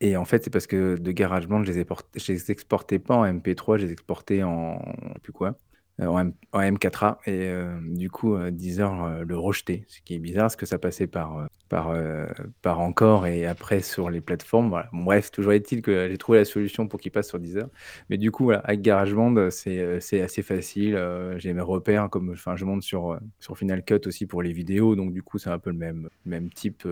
[0.00, 3.24] et en fait, c'est parce que de GarageBand, je les je les exportais pas en
[3.24, 4.78] MP3, je les exportais en
[5.22, 5.56] plus quoi.
[6.00, 10.44] Euh, en, M4A et euh, du coup euh, Deezer le rejetait, ce qui est bizarre
[10.44, 14.70] parce que ça passait par, par, encore et après sur les plateformes.
[14.70, 14.88] Voilà.
[14.92, 17.68] bref, toujours est-il que j'ai trouvé la solution pour qu'il passe sur Deezer.
[18.10, 20.98] Mais du coup, avec GarageBand, c'est assez facile.
[21.38, 25.12] j'ai mes repères, comme je monte sur, sur Final Cut aussi pour les vidéos, donc
[25.12, 26.88] du coup, c'est un peu le même, même type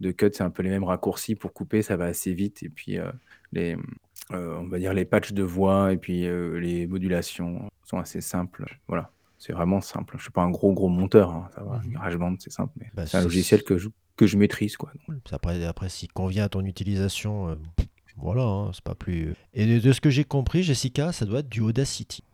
[0.00, 2.62] de cut, c'est un peu les mêmes raccourcis pour couper, ça va assez vite.
[2.62, 2.98] Et puis,
[3.52, 3.76] les,
[4.30, 8.66] on va dire les patchs de voix et puis les modulations sont assez simples.
[8.88, 10.16] Voilà, c'est vraiment simple.
[10.18, 11.78] Je suis pas un gros gros monteur, hein, ça va.
[11.78, 14.92] Mmh GarageBand, c'est simple, mais bah, c'est un logiciel que je, que je maîtrise, quoi.
[15.30, 17.54] Après, après s'il convient à ton utilisation, euh,
[18.16, 19.34] voilà, hein, c'est pas plus.
[19.54, 22.24] Et de, ce que j'ai compris, Jessica, ça doit être du Audacity.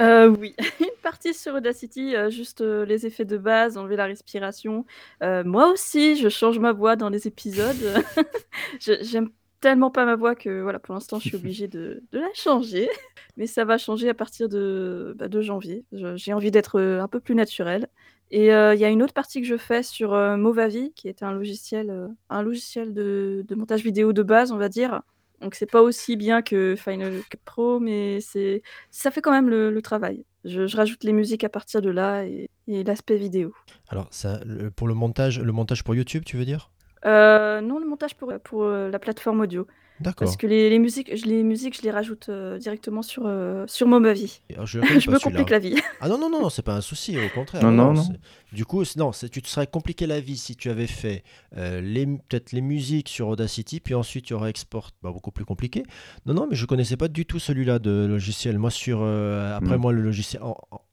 [0.00, 4.84] Euh, oui, une partie sur Audacity, euh, juste les effets de base, enlever la respiration.
[5.22, 8.04] moi aussi, je change ma voix dans les épisodes.
[8.80, 12.32] J'aime tellement pas ma voix que voilà, pour l'instant, je suis obligée de, de, la
[12.34, 12.88] changer.
[13.36, 15.84] Mais ça va changer à partir de, bah, de janvier.
[15.92, 17.88] J'ai envie d'être euh, un peu plus naturelle.
[18.30, 21.08] Et euh, il y a une autre partie que je fais sur euh, Movavi, qui
[21.08, 25.02] est un logiciel, un logiciel de, de, montage vidéo de base, on va dire.
[25.40, 29.48] Donc c'est pas aussi bien que Final Cut Pro, mais c'est ça fait quand même
[29.48, 30.24] le, travail.
[30.44, 33.54] Je, je, rajoute les musiques à partir de là et, et l'aspect vidéo.
[33.88, 34.40] Alors ça,
[34.74, 36.70] pour le montage, le montage pour YouTube, tu veux dire?
[37.06, 38.32] Euh, non, le montage pour,
[38.64, 39.66] euh, la plateforme audio.
[40.02, 43.64] Parce que les, les musiques, je, les musiques, je les rajoute euh, directement sur, euh,
[43.66, 44.40] sur Momavi.
[44.64, 45.74] je, je me complique la vie.
[46.00, 47.62] Ah non, non, non, c'est pas un souci, au contraire.
[47.62, 48.08] Non, non, non.
[48.52, 51.22] Du coup, non, tu te serais compliqué la vie si tu avais fait
[51.56, 55.82] les peut-être les musiques sur Audacity, puis ensuite tu aurais export, bah, beaucoup plus compliqué.
[56.26, 58.58] Non, non, mais je connaissais pas du tout celui-là de logiciel.
[58.58, 59.80] Moi, sur après mm.
[59.80, 60.42] moi, le logiciel,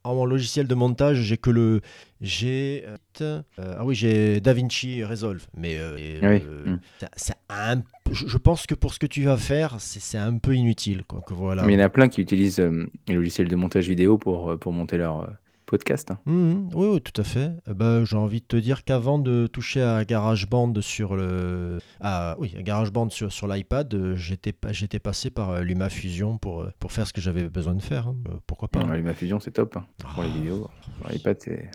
[0.03, 1.81] en, logiciel de montage, j'ai que le,
[2.21, 2.85] j'ai,
[3.21, 6.79] ah oui, j'ai DaVinci Resolve, mais mm.
[7.15, 11.03] c'est un je pense que pour ce que tu vas faire, c'est un peu inutile.
[11.07, 11.63] Quoi, que voilà.
[11.63, 14.51] Mais il y en a plein qui utilisent euh, les logiciels de montage vidéo pour,
[14.51, 15.27] euh, pour monter leur euh,
[15.65, 16.11] podcast.
[16.11, 16.19] Hein.
[16.25, 16.69] Mmh, mmh.
[16.75, 17.51] oui, oui, tout à fait.
[17.67, 22.55] bah, J'ai envie de te dire qu'avant de toucher à GarageBand sur le, ah, oui,
[22.59, 27.73] GarageBand sur, sur l'iPad, j'étais passé par LumaFusion pour, pour faire ce que j'avais besoin
[27.73, 28.07] de faire.
[28.07, 28.15] Hein.
[28.45, 28.95] pourquoi pas hein.
[28.95, 30.37] LumaFusion, c'est top pour les ah.
[30.37, 30.69] vidéos.
[31.09, 31.69] L'iPad, c'est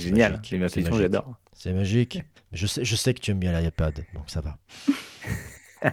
[0.00, 0.40] génial.
[0.50, 1.34] LumaFusion, j'adore.
[1.52, 2.22] C'est magique.
[2.52, 4.58] Je sais, je sais que tu aimes bien l'iPad, donc ça va.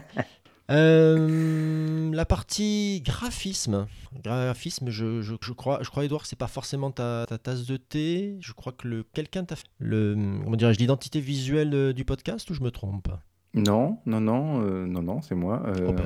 [0.71, 3.85] Euh, la partie graphisme.
[4.23, 7.65] Graphisme, je, je, je crois, je crois Edouard, que c'est pas forcément ta, ta, tasse
[7.65, 8.37] de thé.
[8.39, 12.49] Je crois que le quelqu'un t'a fait le, comment dirais-je, l'identité visuelle euh, du podcast
[12.49, 13.09] ou je me trompe?
[13.53, 15.63] Non, non, non, euh, non, non, c'est moi.
[15.85, 16.03] Oh, bah,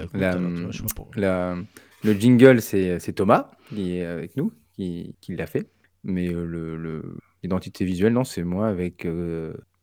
[1.15, 1.55] la,
[2.03, 5.69] le jingle, c'est Thomas qui est avec nous, qui, qui l'a fait.
[6.03, 9.05] Mais le l'identité visuelle, non, c'est moi avec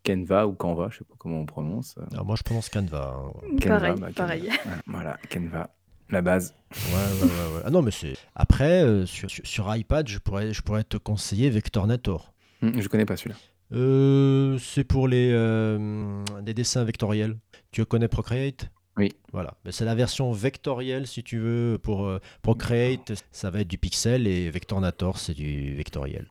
[0.05, 1.97] Canva ou Canva, je sais pas comment on prononce.
[1.97, 3.17] Alors ah, moi, je prononce Canva.
[3.17, 3.57] Hein.
[3.67, 4.51] Pareil, bah, pareil.
[4.87, 5.71] Voilà, Canva,
[6.11, 6.55] la base.
[6.73, 8.15] Ouais, ouais, ouais, Ah non, mais c'est.
[8.35, 12.35] Après, euh, sur, sur, iPad, je pourrais, je pourrais te conseiller Vectornator.
[12.63, 13.37] Hum, je connais pas celui-là.
[13.73, 17.39] Euh, c'est pour les euh, des dessins vectoriels.
[17.71, 18.71] Tu connais Procreate?
[18.97, 19.13] Oui.
[19.33, 19.55] Voilà.
[19.71, 22.09] C'est la version vectorielle, si tu veux, pour
[22.43, 23.25] Procreate.
[23.33, 26.29] Ça va être du pixel et Vectornator, c'est du vectoriel.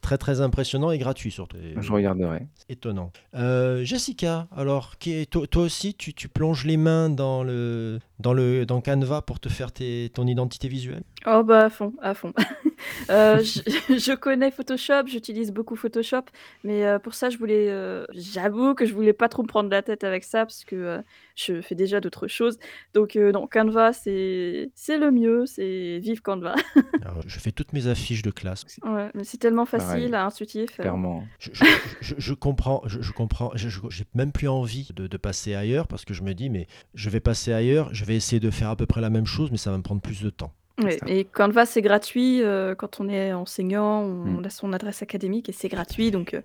[0.00, 1.56] Très, très, impressionnant et gratuit surtout.
[1.76, 2.46] Je regarderai.
[2.68, 3.12] Étonnant.
[3.34, 8.32] Euh, Jessica, alors, qui toi, toi, aussi, tu, tu, plonges les mains dans le, dans
[8.32, 11.02] le dans Canva pour te faire tes, ton identité visuelle?
[11.26, 12.32] Oh bah à fond, à fond.
[13.10, 16.22] Euh, je, connais Photoshop, j'utilise beaucoup Photoshop,
[16.62, 19.70] mais euh, pour ça, je voulais, euh, j'avoue que je voulais pas trop me prendre
[19.70, 21.02] la tête avec ça parce que
[21.34, 22.58] je fais déjà d'autres choses.
[22.94, 26.54] Donc non, Canva, c'est c'est le mieux, c'est vive Canva.
[27.26, 28.64] je fais toutes mes affiches de classe.
[28.84, 30.76] Ouais, mais c'est tellement facile, intuitif.
[30.76, 31.24] Clairement.
[31.38, 36.22] Je, comprends, je, comprends, j'ai même plus envie de, de, passer ailleurs parce que je
[36.22, 39.00] me dis, mais je vais passer ailleurs, je vais essayer de faire à peu près
[39.00, 40.52] la même chose, mais ça va me prendre plus de temps.
[40.80, 42.40] Oui, et Canva, c'est gratuit.
[42.42, 44.44] Euh, quand on est enseignant, on mmh.
[44.44, 46.12] a son adresse académique et c'est gratuit.
[46.12, 46.42] Donc, euh,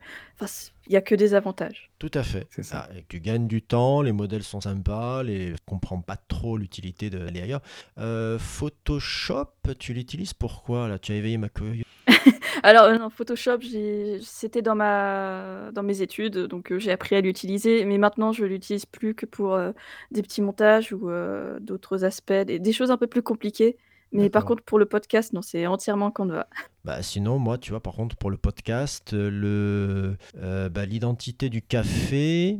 [0.87, 1.91] il n'y a que des avantages.
[1.99, 2.47] Tout à fait.
[2.49, 2.87] C'est ça.
[2.89, 5.51] Ah, tu gagnes du temps, les modèles sont sympas, les...
[5.51, 7.61] ne comprends pas trop l'utilité d'aller ailleurs.
[7.99, 10.97] Euh, Photoshop, tu l'utilises pourquoi là?
[10.97, 11.85] Tu as éveillé ma curiosité.
[12.63, 13.59] Alors, Photoshop,
[14.21, 15.71] c'était dans, ma...
[15.71, 17.85] dans mes études, donc j'ai appris à l'utiliser.
[17.85, 19.57] Mais maintenant, je l'utilise plus que pour
[20.11, 21.09] des petits montages ou
[21.59, 23.77] d'autres aspects, des choses un peu plus compliquées.
[24.13, 26.47] Mais par contre, pour le podcast, non, c'est entièrement Canva.
[26.85, 31.47] Bah, sinon, moi, tu vois, par contre, pour le podcast, euh, le, euh, bah, l'identité
[31.47, 32.59] du café,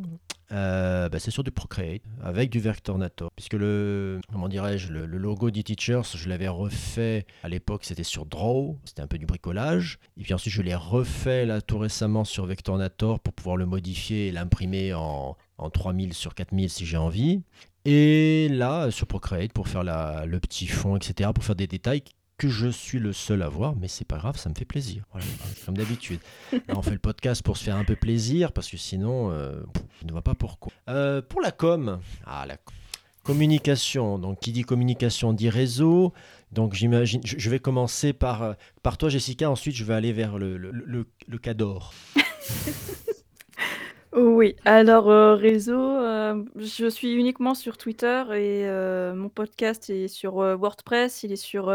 [0.54, 3.30] euh, bah, c'est sur du Procreate avec du Vectornator.
[3.36, 8.78] Puisque le, comment dirais-je, le, logo d'e-Teachers, je l'avais refait à l'époque, c'était sur Draw,
[8.86, 10.00] c'était un peu du bricolage.
[10.18, 14.28] Et puis ensuite, je l'ai refait là tout récemment sur Vectornator pour pouvoir le modifier
[14.28, 17.44] et l'imprimer en, en 3000 sur 4000 si j'ai envie.
[17.86, 22.04] Et là, sur Procreate, pour faire le petit fond, etc., pour faire des détails
[22.44, 25.06] que je suis le seul à voir, mais c'est pas grave, ça me fait plaisir.
[25.66, 26.20] comme d'habitude.
[26.68, 29.62] on fait le podcast pour se faire un peu plaisir, parce que sinon, euh,
[30.02, 30.74] je ne vois pas pourquoi.
[30.90, 32.58] Euh, pour la com, ah, la
[33.24, 34.20] communication.
[34.20, 36.12] Donc, qui dit communication dit réseau.
[36.52, 39.50] Donc, j'imagine, je vais commencer par, euh, par toi, Jessica.
[39.50, 41.94] Ensuite, je vais aller vers le, le, le, le Cador.
[44.16, 50.08] Oui, alors, euh, réseau, euh, je suis uniquement sur Twitter et euh, mon podcast est
[50.08, 51.74] sur, WordPress, il est sur,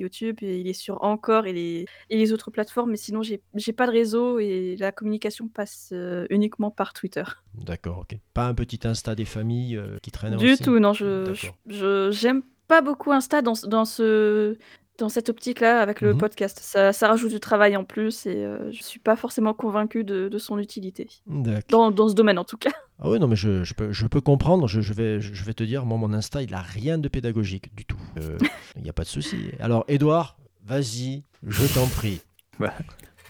[0.00, 3.40] YouTube et il est sur Encore et les et les autres plateformes, mais sinon j'ai
[3.54, 5.92] j'ai pas de réseau et la communication passe,
[6.30, 7.24] uniquement par Twitter.
[7.54, 8.18] D'accord, OK.
[8.34, 11.32] Pas un petit Insta des familles, qui traînent Du tout, non, je
[11.66, 14.56] je j'aime pas beaucoup Insta dans dans ce
[14.98, 16.58] dans cette optique-là avec le mmh podcast.
[16.60, 20.28] Ça, ça, rajoute du travail en plus et euh, je suis pas forcément convaincu de,
[20.28, 21.08] de, son utilité.
[21.26, 22.72] Dans, dans, ce domaine en tout cas.
[23.00, 24.66] Ah oui, non, mais je, je, peux, je peux, comprendre.
[24.66, 27.74] Je, je, vais, je vais te dire, moi, mon Insta, il a rien de pédagogique
[27.76, 28.00] du tout.
[28.18, 28.36] Euh,
[28.76, 29.50] il n'y a pas de souci.
[29.60, 32.20] Alors, Edouard, vas-y, je t'en prie.
[32.58, 32.74] Bah,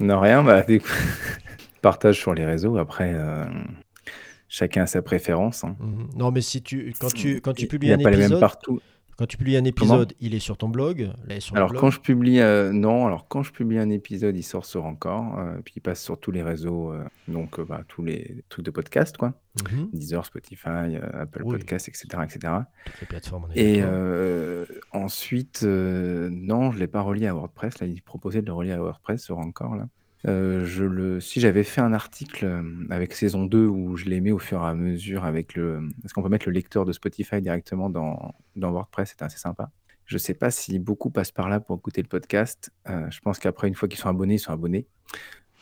[0.01, 0.43] non, rien.
[0.43, 0.65] Bah,
[1.83, 2.79] partage sur les réseaux.
[2.79, 3.45] Après, euh,
[4.49, 5.65] chacun a sa préférence.
[5.65, 5.77] Hein.
[5.81, 8.15] Mmh non, mais si tu, quand tu, quand tu publies un épisode.
[8.15, 8.81] Il n'y a pas les mêmes partout.
[9.19, 11.11] Quand tu publies un épisode, il est sur ton blog
[11.53, 14.85] Alors quand je publie euh, non, alors quand je publie un épisode, il sort sur
[14.85, 18.65] Encore, euh, puis il passe sur tous les réseaux, euh, donc bah, tous les trucs
[18.65, 19.35] de podcast quoi.
[19.57, 22.53] Mmh Deezer, Spotify, Apple Podcasts, etc., etc.
[22.85, 23.83] Toutes les plateformes, Et
[24.93, 27.81] ensuite, non, je l'ai pas relié à WordPress.
[27.81, 29.89] Là, il proposait de le relier à WordPress sur Encore là.
[30.27, 34.39] Euh, si j'avais fait un article, euh, avec saison 2 où je l'ai mis au
[34.39, 37.89] fur et à mesure avec le est-ce qu'on peut mettre le lecteur de Spotify directement
[37.89, 39.11] dans WordPress?
[39.11, 39.71] C'était assez sympa.
[40.07, 42.73] Je sais pas si beaucoup passent par là pour écouter le podcast.
[42.89, 44.87] Euh, je pense qu'après une fois qu'ils sont abonnés, ils sont abonnés,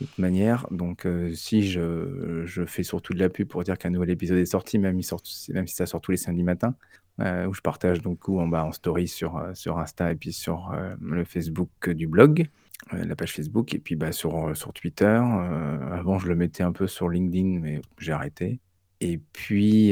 [0.01, 0.67] de toute manière.
[0.71, 4.47] Donc si je je fais surtout de la pub pour dire qu'un nouvel épisode est
[4.47, 6.75] sorti, même sort même si ça sort tous les samedis matins,
[7.19, 11.25] où je partage donc en bas en story sur, sur Insta et puis sur, le
[11.25, 12.49] Facebook du blog.
[12.93, 15.05] Euh, la page Facebook et puis bah, sur, euh, sur Twitter.
[15.05, 18.61] Euh, avant, je le mettais un peu sur LinkedIn, mais j'ai arrêté.
[19.01, 19.89] Et puis,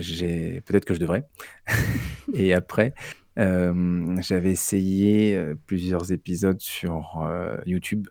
[0.00, 1.24] j'ai peut-être que je devrais.
[2.34, 2.92] et après,
[3.36, 7.26] j'avais essayé plusieurs épisodes sur
[7.64, 8.06] YouTube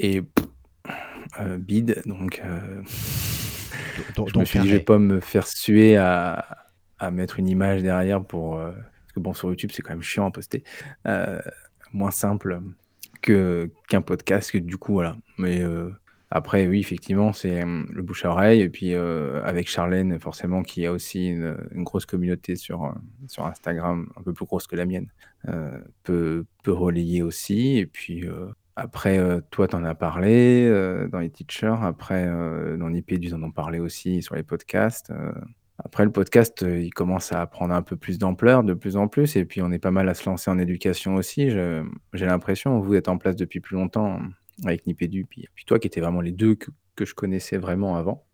[0.00, 0.22] et
[1.58, 2.02] bide.
[2.04, 2.42] Donc,
[4.16, 6.66] je me suis dit, je vais pas me faire suer à,
[6.98, 8.56] à mettre une image derrière pour.
[8.56, 10.64] parce que bon, sur YouTube, c'est quand même chiant à poster
[11.92, 12.60] moins simple
[13.22, 14.50] que qu'un podcast.
[14.50, 15.16] Que du coup, voilà.
[15.38, 15.90] Mais euh,
[16.30, 18.60] après, oui, effectivement, c'est hum, le bouche à oreille.
[18.60, 22.92] Et puis, euh, avec Charlène, forcément, qui a aussi une, grosse communauté sur, euh,
[23.28, 25.08] sur Instagram, un peu plus grosse que la mienne,
[26.04, 27.78] peut, peut relayer aussi.
[27.78, 28.26] Et puis,
[28.80, 31.82] après, euh, toi, tu en as parlé euh, dans les teachers.
[31.82, 35.12] Après, euh, dans l'IPEDU, ils en ont parlé aussi sur les podcasts.
[35.84, 39.36] Après, le podcast, il commence à prendre un peu plus d'ampleur, de plus en plus.
[39.36, 41.50] Et puis, on est pas mal à se lancer en éducation aussi.
[41.50, 44.20] J'ai l'impression, vous êtes en place depuis plus longtemps
[44.64, 46.70] avec Nipédu, puis, puis toi, qui étais vraiment les deux que,
[47.02, 48.26] je connaissais vraiment avant.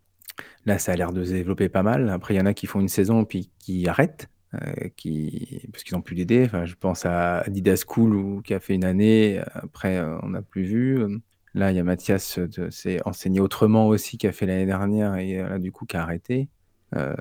[0.64, 2.09] Là, ça a l'air de se développer pas mal.
[2.09, 4.28] Après, il y en a qui font une saison puis qui arrêtent.
[4.54, 6.42] Euh, qui, parce qu'ils ont pu l'aider.
[6.46, 9.40] Enfin, je pense à Adidas School ou, qui a fait une année.
[9.54, 10.98] Après, euh, on n'a plus vu.
[11.54, 15.37] Là, il y a Mathias, c'est enseigné autrement aussi, qui a fait l'année dernière et
[15.37, 16.48] là, du coup, qui a arrêté.
[16.94, 17.14] Euh,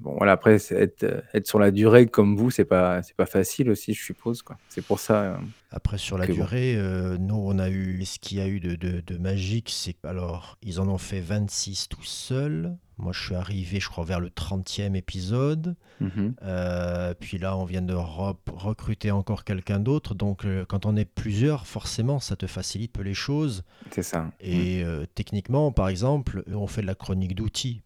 [0.00, 3.70] bon, voilà, après, être, être, sur la durée comme vous, c'est pas, c'est pas facile
[3.70, 4.42] aussi, je suppose.
[4.42, 4.58] Quoi.
[4.68, 5.38] C'est pour ça.
[5.70, 6.76] après, sur la durée,
[7.20, 8.04] nous, on a eu.
[8.04, 9.96] Ce qu'il y a eu de, de, de magique, c'est.
[10.04, 12.76] Alors, ils en ont fait 26 tout seuls.
[12.98, 15.74] Moi, je suis arrivé, je crois, vers le 30e épisode.
[16.00, 16.34] Mhm.
[16.42, 20.14] Euh, puis là, on vient de recruter encore quelqu'un d'autre.
[20.14, 23.64] Donc, euh, quand on est plusieurs, forcément, ça te facilite peu les choses.
[23.90, 24.30] C'est ça.
[24.40, 24.88] Et mhm.
[24.88, 27.82] euh, techniquement, par exemple, on fait de la chronique d'outils.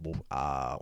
[0.00, 0.12] Bon,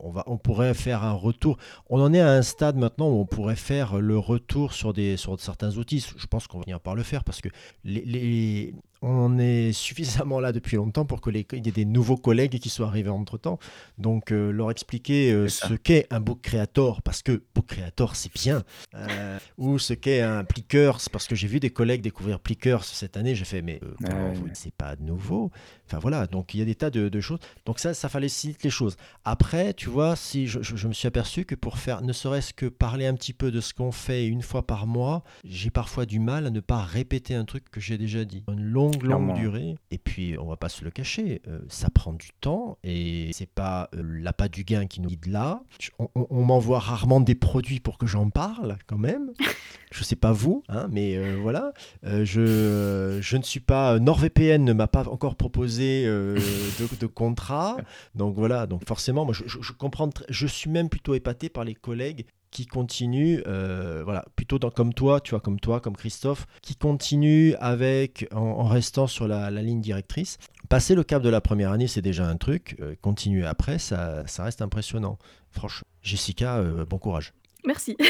[0.02, 1.58] on, va, on pourrait faire un retour.
[1.88, 5.16] On en est à un stade maintenant où on pourrait faire le retour sur, des,
[5.16, 6.06] sur certains outils.
[6.16, 7.48] Je pense qu'on va venir par le faire parce que
[7.84, 8.74] les, les,
[9.06, 12.87] on est suffisamment là depuis longtemps pour qu'il y ait des nouveaux collègues qui soient
[12.87, 13.58] arrivés entre-temps.
[13.98, 18.32] Donc, euh, leur expliquer euh, ce qu'est un book creator, parce que book creator, c'est
[18.32, 18.62] bien,
[18.94, 23.18] euh, ou ce qu'est un plickers, parce que j'ai vu des collègues découvrir plickers cette
[23.18, 23.78] année, j'ai fait, mais
[24.54, 25.50] c'est pas nouveau.
[25.87, 27.40] Enfin voilà, donc il y a des tas de, choses.
[27.66, 28.96] Donc ça, ça facilite les choses.
[29.24, 33.07] Après, tu vois, si je, me suis aperçu que pour faire, ne serait-ce que parler
[33.07, 36.46] un petit peu de ce qu'on fait une fois par mois, j'ai parfois du mal
[36.46, 38.44] à ne pas répéter un truc que j'ai déjà dit.
[38.48, 39.77] Une longue, longue durée.
[39.90, 43.48] Et puis, on va pas se le cacher, euh, ça prend du temps et c'est
[43.48, 45.62] pas euh, l'appât du gain qui nous guide là.
[45.98, 49.33] On, m'envoie rarement des produits pour que j'en parle, quand même.
[49.92, 51.72] je sais pas vous, hein, mais euh, voilà.
[52.03, 53.98] je, je ne suis pas.
[53.98, 56.38] NordVPN ne m'a pas encore proposé euh,
[57.00, 57.77] de, contrat.
[58.14, 61.74] Donc voilà, donc forcément, moi je, je, comprends, je suis même plutôt épaté par les
[61.74, 66.76] collègues qui continuent, euh, voilà, plutôt comme toi, tu vois, comme toi, comme Christophe, qui
[66.76, 70.38] continuent avec, en, restant sur la, ligne directrice.
[70.68, 72.76] Passer le cap de la première année, c'est déjà un truc.
[72.80, 75.18] Euh, continuer après, ça, ça reste impressionnant.
[75.50, 77.32] Franchement, Jessica, bon courage.
[77.66, 77.96] Merci.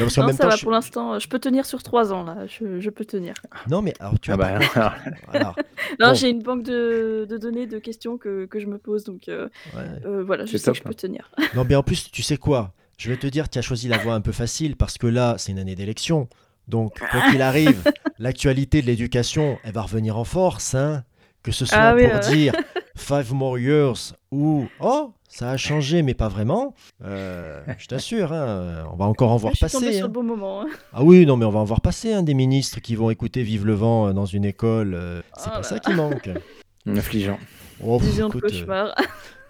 [0.00, 1.20] Non, ça va pour l'instant.
[1.20, 2.46] Je peux tenir sur trois ans, là.
[2.48, 3.34] Je, peux tenir.
[3.70, 5.54] Non, mais alors tu ah as bah,
[6.00, 9.04] Non, j'ai une banque de, données, de questions que, je me pose.
[9.04, 10.94] Donc euh, euh, voilà, je sais que je peux hein.
[10.96, 11.30] tenir.
[11.54, 12.72] Non, mais en plus, tu sais quoi?
[12.98, 15.36] Je vais te dire, tu as choisi la voie un peu facile parce que là,
[15.38, 16.28] c'est une année d'élection.
[16.66, 17.84] Donc, quoi qu'il arrive,
[18.18, 20.74] l'actualité de l'éducation, elle va revenir en force.
[20.74, 21.04] Hein
[21.44, 22.54] que ce soit ah pour dire
[22.96, 26.76] Five more years ou Oh, ça a changé, mais pas vraiment.
[27.04, 29.78] Euh, je t'assure, hein, on va encore en voir je passer.
[29.78, 30.08] Sur le hein.
[30.08, 30.68] bon moment, hein.
[30.92, 33.42] Ah oui, non, mais on va en voir passer hein, des ministres qui vont écouter
[33.42, 34.94] Vive le vent euh, dans une école.
[34.94, 36.30] Euh, c'est oh pas ça qui manque.
[36.96, 37.40] Affligeant.
[37.82, 38.94] Oh, cauchemar.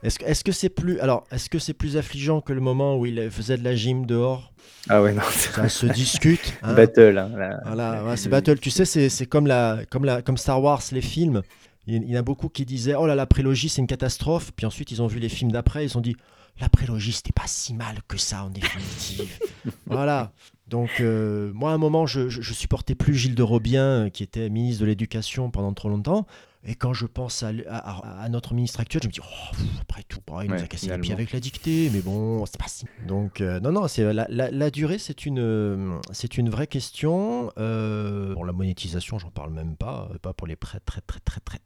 [0.02, 3.30] Est-ce que c'est plus alors est-ce que c'est plus affligeant que le moment où il
[3.30, 4.52] faisait de la gym dehors?
[4.88, 5.22] Ah ouais non.
[5.22, 6.54] Ça se discute.
[6.62, 7.18] Battle.
[7.18, 8.58] Hein, voilà, c'est battle.
[8.58, 11.42] Tu sais, c'est comme la comme la comme Star Wars les films.
[11.86, 14.52] Il y en a beaucoup qui disaient Oh là, la prélogie, c'est une catastrophe.
[14.56, 16.16] Puis ensuite, ils ont vu les films d'après, ils ont dit
[16.60, 19.38] La prélogie, c'était pas si mal que ça en définitive.
[19.86, 20.32] voilà.
[20.68, 24.48] Donc, euh, moi, à un moment, je, je, supportais plus Gilles de Robien, qui était
[24.48, 26.26] ministre de l'Éducation pendant trop longtemps.
[26.66, 30.20] Et quand je pense à, à, notre ministre actuel, je me dis, oh, après tout,
[30.42, 32.86] il nous a cassé les pieds avec la dictée, mais bon, c'est pas si.
[33.06, 37.52] Donc, euh, non, non, c'est la, la, durée, c'est une, c'est une vraie question.
[37.58, 41.40] Euh, pour la monétisation, j'en parle même pas, pas pour les prêts très, très, très,
[41.40, 41.58] très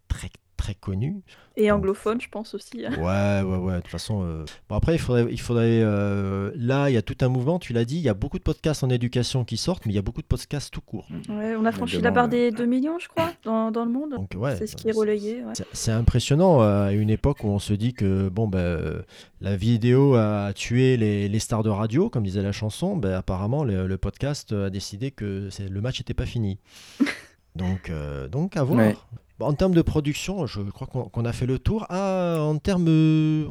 [0.88, 1.22] connu.
[1.56, 2.86] Et anglophone, je pense aussi.
[2.86, 2.94] Hein.
[2.98, 3.74] Ouais, ouais, ouais.
[3.74, 5.80] De toute façon, euh, bon après, il faudrait, il faudrait.
[5.82, 7.58] Euh, là, il y a tout un mouvement.
[7.58, 9.96] Tu l'as dit, il y a beaucoup de podcasts en éducation qui sortent, mais il
[9.96, 11.06] y a beaucoup de podcasts tout court.
[11.28, 14.12] Ouais, on a franchi la barre des 2 millions, je crois, dans, dans le monde.
[14.12, 15.42] Donc, ouais, c'est ce qui est relayé.
[15.72, 19.02] C'est impressionnant euh, à une époque où on se dit que bon, ben,
[19.40, 22.96] la vidéo a tué les, les, stars de radio, comme disait la chanson.
[22.96, 26.58] Ben, apparemment, le, le podcast a décidé que le match n'était pas fini.
[27.56, 27.92] donc,
[28.30, 29.08] donc à voir.
[29.40, 31.86] En termes de production, je crois qu'on a fait le tour.
[31.90, 32.88] Ah, en termes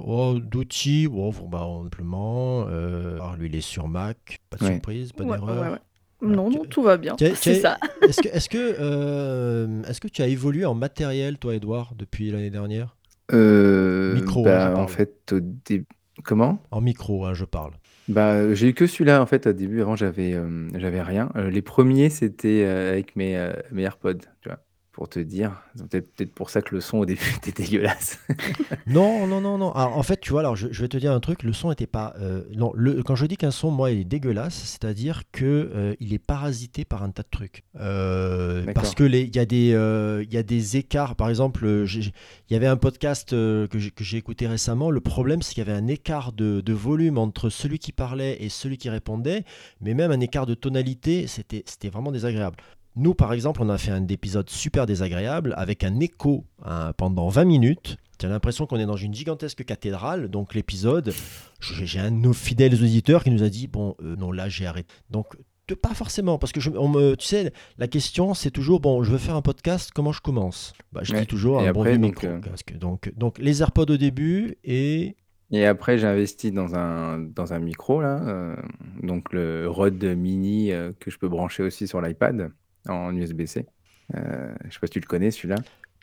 [0.05, 5.23] oh, d'outils, oh, bah, simplement, euh, lui, il est sur Mac, pas de surprise, pas
[5.23, 5.79] d'erreur.
[6.21, 7.15] non, non, tout va bien.
[7.35, 7.77] C'est ça.
[8.01, 12.31] Est-ce que, est-ce que, euh, est-ce que tu as évolué en matériel, toi, Edouard, depuis
[12.31, 12.95] l'année dernière?
[13.33, 15.41] Euh, Micro, hein, bah, en fait, au
[16.23, 16.59] comment?
[16.71, 17.73] En micro, hein, je parle.
[18.07, 19.81] Bah, j'ai eu que celui-là en fait au début.
[19.81, 20.35] Avant, j'avais
[20.75, 21.29] j'avais rien.
[21.35, 24.59] les premiers, c'était avec mes, mes AirPods, tu vois
[24.97, 25.61] pour te dire.
[25.91, 28.17] C'est peut-être pour ça que le son au début était dégueulasse.
[28.87, 29.71] Non, non, non, non.
[29.73, 31.71] Alors, en fait, tu vois, alors je, je vais te dire un truc, le son
[31.71, 32.15] était pas.
[32.19, 35.93] euh, non, le, quand je dis qu'un son, moi, il est dégueulasse, c'est-à-dire que euh,
[35.99, 37.63] il est parasité par un tas de trucs.
[37.79, 39.67] Euh, parce que les- il y a des,
[40.31, 41.15] y a des écarts.
[41.15, 42.11] Par exemple, il
[42.49, 43.67] y avait un podcast que
[43.99, 44.89] j'ai écouté récemment.
[44.89, 48.37] Le problème, c'est qu'il y avait un écart de, de volume entre celui qui parlait
[48.43, 49.43] et celui qui répondait,
[49.79, 51.27] mais même un écart de tonalité.
[51.27, 52.57] C'était vraiment désagréable.
[52.97, 57.29] Nous, par exemple, on a fait un épisode super désagréable avec un écho hein, pendant
[57.29, 57.97] 20 minutes.
[58.17, 60.29] Tu as l'impression qu'on est dans une gigantesque cathédrale.
[60.29, 61.13] Donc, l'épisode,
[61.59, 64.65] j'ai un de nos fidèles auditeurs qui nous a dit Bon, euh, non, là, j'ai
[64.65, 64.91] arrêté.
[65.11, 65.37] Donc,
[65.83, 69.11] pas forcément, parce que je, on me, tu sais, la question, c'est toujours Bon, je
[69.11, 70.73] veux faire un podcast, comment je commence?
[70.91, 71.21] Bah, Je Ouais.
[71.21, 72.27] dis toujours Et un bon après, donc, micro.
[72.27, 72.39] euh.
[72.79, 75.15] Donc, donc, les AirPods au début et.
[75.51, 78.55] Et après, j'ai investi dans un, dans un micro, là, euh,
[79.03, 82.51] donc le Rode Mini euh, que je peux brancher aussi sur l'iPad
[82.89, 83.65] en USB-C.
[84.15, 85.55] Euh, je sais pas si tu le connais, celui-là.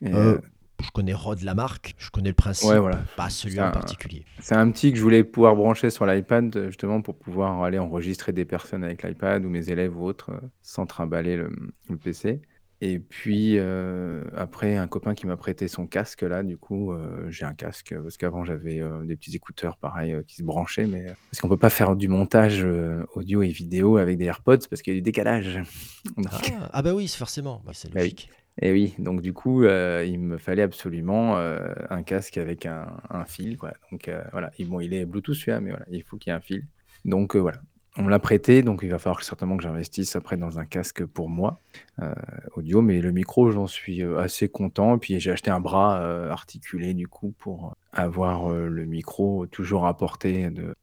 [0.02, 0.40] Et, Euh, euh,
[0.82, 3.02] je connais Rod la marque, je connais le principe, Ouais, voilà.
[3.16, 4.24] pas celui C'est en un- particulier.
[4.40, 8.32] C'est un petit que je voulais pouvoir brancher sur l'iPad, justement, pour pouvoir aller enregistrer
[8.32, 10.32] des personnes avec l'iPad ou mes élèves ou autres,
[10.62, 11.50] sans trimballer le,
[11.88, 12.42] le PC.
[12.80, 17.30] Et puis, euh, après, un copain qui m'a prêté son casque, là, du coup, euh,
[17.30, 21.06] j'ai un casque, euh, parce qu'avant, j'avais des petits écouteurs, pareil, qui se branchaient, mais
[21.30, 22.66] parce qu'on peut pas faire du montage
[23.14, 25.60] audio et vidéo avec des AirPods, parce qu'il y a du décalage.
[26.16, 26.26] Donc,
[26.60, 28.10] Ah, ah bah oui, c'est forcément, Bah, c'est Bah oui.
[28.10, 28.30] logique.
[28.60, 33.56] et oui, donc du coup, il me fallait absolument un casque avec un, un fil,
[33.56, 33.72] quoi.
[33.90, 36.36] Donc voilà, Et bon, il est Bluetooth celui-là, mais voilà, il faut qu'il y ait
[36.36, 36.66] un fil.
[37.04, 37.58] Donc voilà,
[37.96, 41.04] on me l'a prêté, donc il va falloir certainement que j'investisse après dans un casque
[41.06, 41.60] pour moi,
[42.02, 42.12] euh,
[42.56, 44.98] audio, mais le micro, j'en suis euh, assez content.
[44.98, 49.86] Puis j'ai acheté un bras euh, articulé, du coup, pour avoir euh, le micro toujours
[49.86, 50.74] à portée de,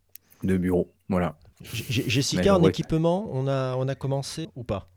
[0.44, 0.90] de bureau.
[1.10, 1.36] Voilà.
[1.62, 4.88] J- Jessica, en équipement, on a, on a commencé ou pas?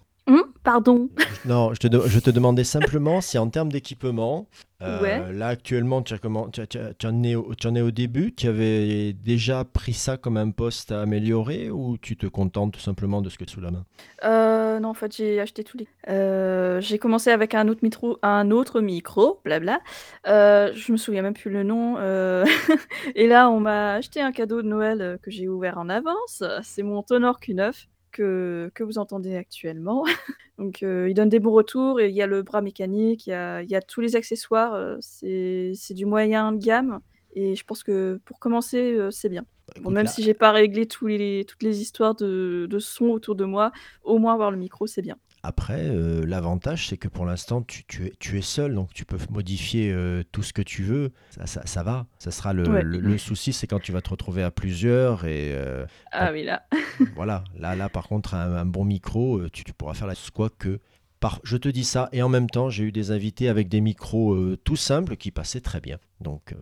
[0.65, 1.09] Pardon.
[1.47, 4.49] Non, je te, de- je te demandais simplement si en termes d'équipement,
[4.83, 5.33] euh, Ouais.
[5.33, 7.75] là actuellement tu, as comment, tu, as- tu as- tu en es au, tu en
[7.75, 12.17] es au début, tu avais déjà pris ça comme un poste à améliorer ou tu
[12.17, 13.85] te contentes tout simplement de ce que tu as sous la main?
[14.25, 15.87] Euh, non, en fait, j'ai acheté tous les.
[16.09, 19.81] Euh, j'ai commencé avec un autre micro, un autre micro, blabla.
[20.27, 21.97] Je me souviens même plus le nom.
[23.15, 26.43] Et là, on m'a acheté un cadeau de Noël que j'ai ouvert en avance.
[26.63, 30.05] C'est mon Tonor Q9 que, que vous entendez actuellement.
[30.59, 33.31] Donc, euh, il donne des bons retours et il y a le bras mécanique, il
[33.31, 34.73] y a, il y a tous les accessoires.
[34.75, 37.01] euh, c'est du moyen de gamme.
[37.37, 39.45] Et je pense que pour commencer, euh, c'est bien.
[39.67, 42.79] Bah, Bon, même là- si j'ai pas réglé tous les, toutes les histoires de, de
[42.79, 43.73] son autour de moi,
[44.05, 45.17] au moins avoir le micro, c'est bien.
[45.47, 49.05] Après, euh, l'avantage, c'est que pour l'instant, tu, tu es, tu es seul, donc tu
[49.05, 51.13] peux modifier euh, tout ce que tu veux.
[51.31, 52.07] Ça, ça, ça va.
[52.19, 52.83] Ça sera le, Ouais.
[52.83, 55.27] le- le souci, c'est quand tu vas te retrouver à plusieurs.
[55.27, 56.63] Et euh, Ah oui, là.
[57.15, 60.49] voilà, là, là, par contre, un, un bon micro, tu, tu pourras faire la quoi
[60.51, 60.81] que.
[61.21, 63.81] Par, je te dis ça, et en même temps, j'ai eu des invités avec des
[63.81, 65.99] micros tout simples qui passaient très bien.
[66.21, 66.55] Donc,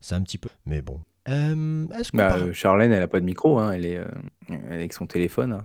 [0.00, 0.48] c'est un petit peu.
[0.66, 1.00] Mais bon.
[1.28, 4.04] Euh, Est-ce qu'on Bah, euh, Charlène, elle a pas de micro, hein, elle, est, euh,
[4.48, 5.52] elle est avec son téléphone.
[5.52, 5.64] hein.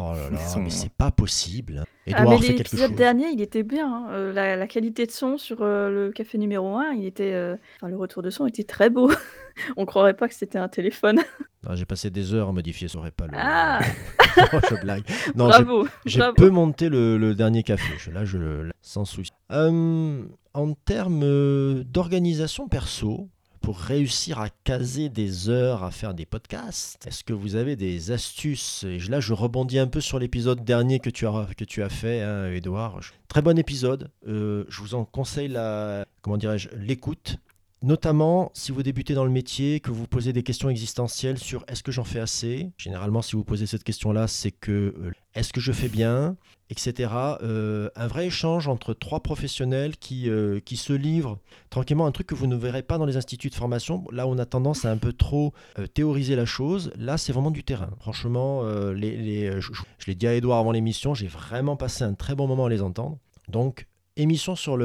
[0.00, 1.84] Oh là là, mais c'est pas possible.
[1.84, 2.96] Ah, Edouard mais quelque l'épisode chose.
[2.96, 3.86] dernier, il était bien.
[3.92, 4.06] hein.
[4.10, 7.56] Euh, la, la qualité de son sur euh, le café numéro 1, il était, euh,
[7.76, 9.10] enfin, le retour de son était très beau.
[9.76, 11.20] On croirait pas que c'était un téléphone.
[11.64, 13.34] Non, j'ai passé des heures à modifier, aurait pas le.
[13.36, 13.78] Ah
[14.52, 15.04] Non, je blague.
[15.36, 15.86] Non, j'ai Bravo.
[16.06, 16.34] J'ai bravo.
[16.34, 17.92] peu monté le, le dernier café.
[17.98, 19.30] Je- Là, je le sans souci.
[19.52, 23.28] Euh, en termes d'organisation perso,
[23.62, 28.10] pour réussir à caser des heures à faire des podcasts, est-ce que vous avez des
[28.10, 28.84] astuces?
[28.84, 31.88] Et là, je rebondis un peu sur l'épisode dernier que tu as, que tu as
[31.88, 33.00] fait, hein, Edouard.
[33.28, 34.10] Très bon épisode.
[34.26, 37.36] Euh, je vous en conseille la, comment dirais-je, l'écoute.
[37.82, 41.82] Notamment si vous débutez dans le métier, que vous posez des questions existentielles sur est-ce
[41.82, 42.70] que j'en fais assez?
[42.78, 46.36] Généralement, si vous posez cette question-là, c'est que euh, est-ce que je fais bien?
[46.72, 47.12] Etc.
[47.42, 52.34] Euh, un vrai échange entre trois professionnels qui, euh, se livrent tranquillement, un truc que
[52.34, 54.04] vous ne verrez pas dans les instituts de formation.
[54.10, 56.90] Là, on a tendance à un peu trop euh, théoriser la chose.
[56.96, 57.90] Là, c'est vraiment du terrain.
[58.00, 62.66] Franchement, je, l'ai dit à Edouard avant l'émission, j'ai vraiment passé un très bon moment
[62.66, 63.18] à les entendre.
[63.48, 64.78] Donc, émission sur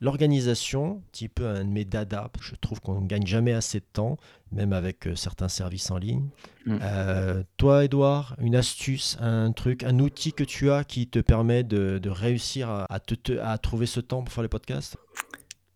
[0.00, 2.30] l'organisation, un petit peu un de mes dada.
[2.40, 4.16] Je trouve qu'on ne gagne jamais assez de temps,
[4.52, 6.28] même avec euh, certains services en ligne.
[6.66, 6.78] Mm.
[6.82, 11.64] Euh, toi, Edouard, une astuce, un truc, un outil que tu as qui te permet
[11.64, 14.96] de, de réussir à, à te, te- à trouver ce temps pour faire les podcasts?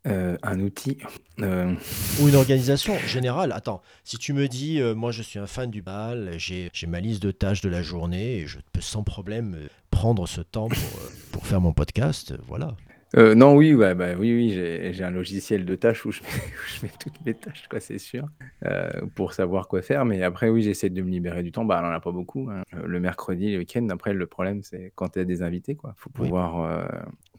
[0.07, 0.99] Euh, un outil.
[1.41, 1.75] euh,
[2.21, 3.51] Ou une organisation générale.
[3.51, 7.01] Attends, si tu me dis, euh, moi je suis un fan du bal, j'ai ma
[7.01, 9.57] liste de tâches de la journée et je peux sans problème
[9.91, 11.01] prendre ce temps pour,
[11.33, 12.77] pour faire mon podcast, voilà.
[13.17, 16.23] Euh, non, oui, ouais, bah, oui, oui, j'ai j'ai un logiciel de tâches où je
[16.23, 18.27] mets où je mets toutes mes tâches, quoi, c'est sûr,
[18.65, 20.05] heu, pour savoir quoi faire.
[20.05, 21.65] Mais après, oui, j'essaie de me libérer du temps.
[21.65, 22.63] Bah, on en a pas beaucoup, hein.
[22.75, 25.95] Heu, le mercredi, le week-end, après, le problème, c'est quand tu as des invités, quoi.
[25.97, 26.27] Faut Oui.
[26.27, 26.89] pouvoir, heu,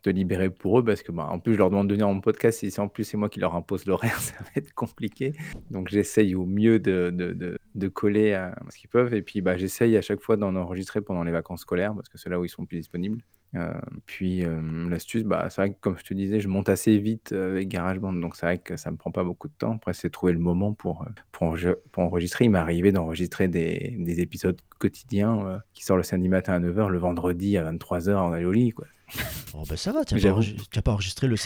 [0.01, 2.20] te libérer pour eux parce que, bah, en plus, je leur demande de venir en
[2.22, 5.34] podcast et si en plus c'est moi qui leur impose l'horaire, ça va être compliqué.
[5.70, 9.41] Donc j'essaye au mieux de de de de coller à ce qu'ils peuvent et puis,
[9.41, 12.39] bah, j'essaye à chaque fois d'en enregistrer pendant les vacances scolaires parce que c'est là
[12.39, 13.22] où ils sont plus disponibles.
[13.56, 13.74] Heu,
[14.06, 17.32] puis, hem, l'astuce, bah, c'est vrai que comme je te disais, je monte assez vite,
[17.32, 19.76] heu, avec GarageBand, donc c'est vrai que ça me prend pas beaucoup de temps.
[19.76, 22.45] Après, c'est trouver le moment pour, heu, pour enje pour enregistrer.
[22.45, 26.60] Il m'est arrivé d'enregistrer des des épisodes quotidiens, heu, qui sortent le samedi matin à
[26.60, 28.88] 9:00, le vendredi à 23:00, on est au lit, quoi.
[29.54, 30.36] Oh bah, ça va, tu as pas J'avoue.
[30.36, 31.38] enregis tu as pas enregistré le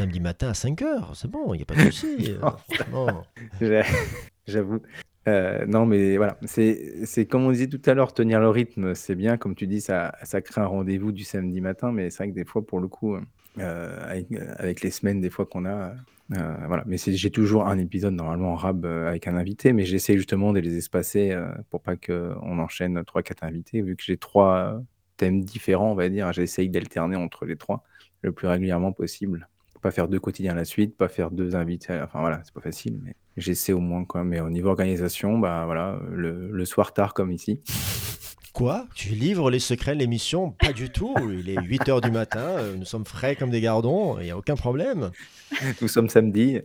[5.26, 5.84] samedi matin à 5:00, c'est bon, il y a pas de souci, heu, Non.
[5.84, 9.38] Heu, mais voilà, c'est comme on disait tout à l'heure, tenir le rythme, c'est bien.
[9.38, 12.36] Comme tu dis, ça ça crée un rendez-vous du samedi matin, mais c'est vrai que
[12.36, 13.22] des fois, pour le coup, heu
[13.60, 13.64] heu,
[14.08, 14.48] avec, heu,
[14.84, 15.96] les semaines des fois qu'on a, heu
[16.38, 16.84] heu, voilà.
[16.88, 20.54] Mais j'ai toujours un épisode normalement en rab, heu, avec un invité, mais j'essaie justement
[20.54, 23.82] de les espacer, heu, pour pas qu'on enchaîne 3-4 invités.
[23.82, 24.82] Vu que j'ai 3
[25.18, 27.84] thèmes différents, on va dire, j'essaye d'alterner entre les 3
[28.22, 29.48] le plus régulièrement possible.
[29.82, 32.62] Pas faire 2 quotidiens à la suite, pas faire 2 invités enfin voilà, c'est pas
[32.62, 34.24] facile, mais j'essaie au moins, quoi.
[34.24, 37.60] Mais au niveau organisation, bah, voilà, le le soir tard comme ici.
[38.54, 38.86] Quoi?
[38.96, 40.52] Tu livres les secrets de l'émission?
[40.52, 44.20] Pas du tout, il est 8:00 du matin, heu, nous sommes frais comme des gardons,
[44.20, 45.12] il y a aucun problème.
[45.82, 46.60] Nous sommes samedi.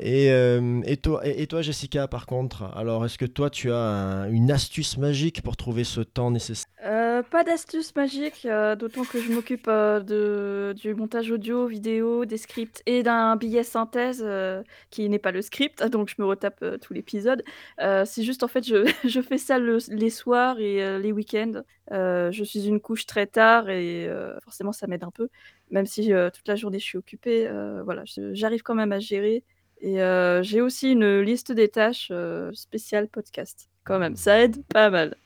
[0.00, 2.70] Et hem et toi et et toi, Jessica, par contre?
[2.76, 6.70] Alors, est-ce que toi, tu as un une astuce magique pour trouver ce temps nécessaire?
[7.18, 12.24] Heu, pas d'astuce magique, heu, d'autant que je m'occupe, heu, de du montage audio, vidéo,
[12.24, 16.26] des scripts et d'un billet synthèse, heu, qui n'est pas le script, donc je me
[16.26, 17.42] retape, tout l'épisode.
[17.78, 21.62] C'est juste, en fait, je je fais ça le les soirs et les week-ends.
[21.90, 24.08] Je suis une couche très tard et
[24.42, 25.28] forcément, ça m'aide un peu.
[25.70, 27.48] Même si, toute la journée, je suis occupée,
[27.84, 28.02] voilà,
[28.32, 29.44] j'arrive quand même à gérer
[29.80, 29.98] et
[30.42, 32.12] j'ai aussi une liste des tâches,
[32.52, 33.68] spéciale podcast.
[33.84, 35.16] Quand même, ça aide pas mal.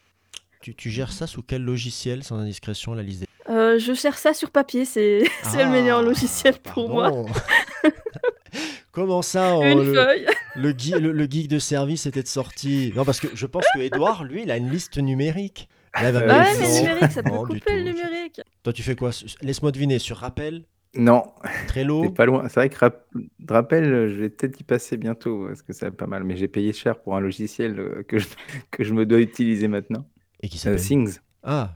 [0.63, 4.17] Tu tu gères ça sous quel logiciel, sans indiscrétion, la liste des Heu, je gère
[4.17, 5.19] ça sur papier, c'est
[5.59, 6.03] le meilleur Ah!
[6.03, 7.11] logiciel pour moi.
[8.93, 10.27] Comment ça, Une le feuille.
[10.55, 12.93] le gui le le geek de service était de sortie?
[12.95, 15.69] Non, parce que je pense qu'Édouard, lui, il a une liste numérique.
[16.01, 17.89] Là, Bah dire ouais, mais le numérique, ça peut couper le tout.
[17.89, 18.41] numérique.
[18.63, 19.11] Toi, tu fais quoi?
[19.41, 20.65] Laisse-moi deviner, sur Rappel?
[20.95, 22.11] Non, tu Trello?
[22.11, 22.47] pas loin.
[22.49, 23.07] C'est vrai que Rap
[23.49, 26.37] Rappel, heu, je vais peut-être y passer bientôt parce que ça va pas mal, mais
[26.37, 28.29] j'ai payé cher pour un logiciel, que je
[28.71, 30.07] que je me dois utiliser maintenant.
[30.43, 30.81] Et qui s'appelle?
[30.81, 31.19] Things.
[31.43, 31.75] Ah!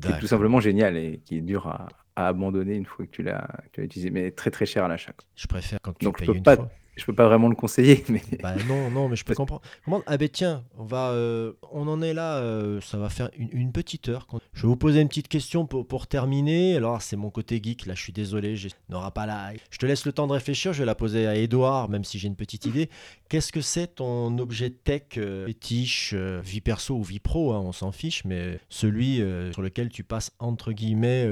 [0.00, 3.10] Qui est tout simplement génial et qui est dur à à abandonner une fois que
[3.10, 3.46] tu l'as
[3.78, 5.12] utilisé, mais très, très cher à l'achat.
[5.34, 6.70] Je préfère quand tu Donc je payes peux une pas fois.
[7.02, 9.60] Je peux pas vraiment le conseiller, mais Bah, non, non, mais je peux comprendre.
[10.06, 13.48] Ah beh, tiens, on va, heu, on en est là, heu, ça va faire une
[13.52, 16.76] une petite heure je vais vous poser une petite question pour pour terminer.
[16.76, 19.78] Alors, c'est mon côté geek, là, je suis désolé, j'ai on n'aura pas la je
[19.78, 22.28] te laisse le temps de réfléchir, je vais la poser à Édouard, même si j'ai
[22.28, 22.88] une petite idée.
[23.28, 27.60] Qu'est-ce que c'est ton objet tech, heu, fétiche, heu, vie perso ou vie pro, hein,
[27.64, 29.20] on s'en fiche, mais celui,
[29.52, 31.28] sur lequel tu passes, entre guillemets,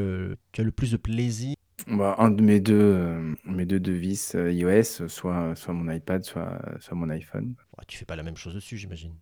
[0.52, 1.54] tu as le plus de plaisir?
[1.86, 6.24] Bah, un de mes 2, hem, mes 2 devices, heu, iOS, soit soit mon iPad,
[6.24, 7.54] soit soit mon iPhone.
[7.78, 9.14] Ouais, tu fais pas la même chose dessus, j'imagine?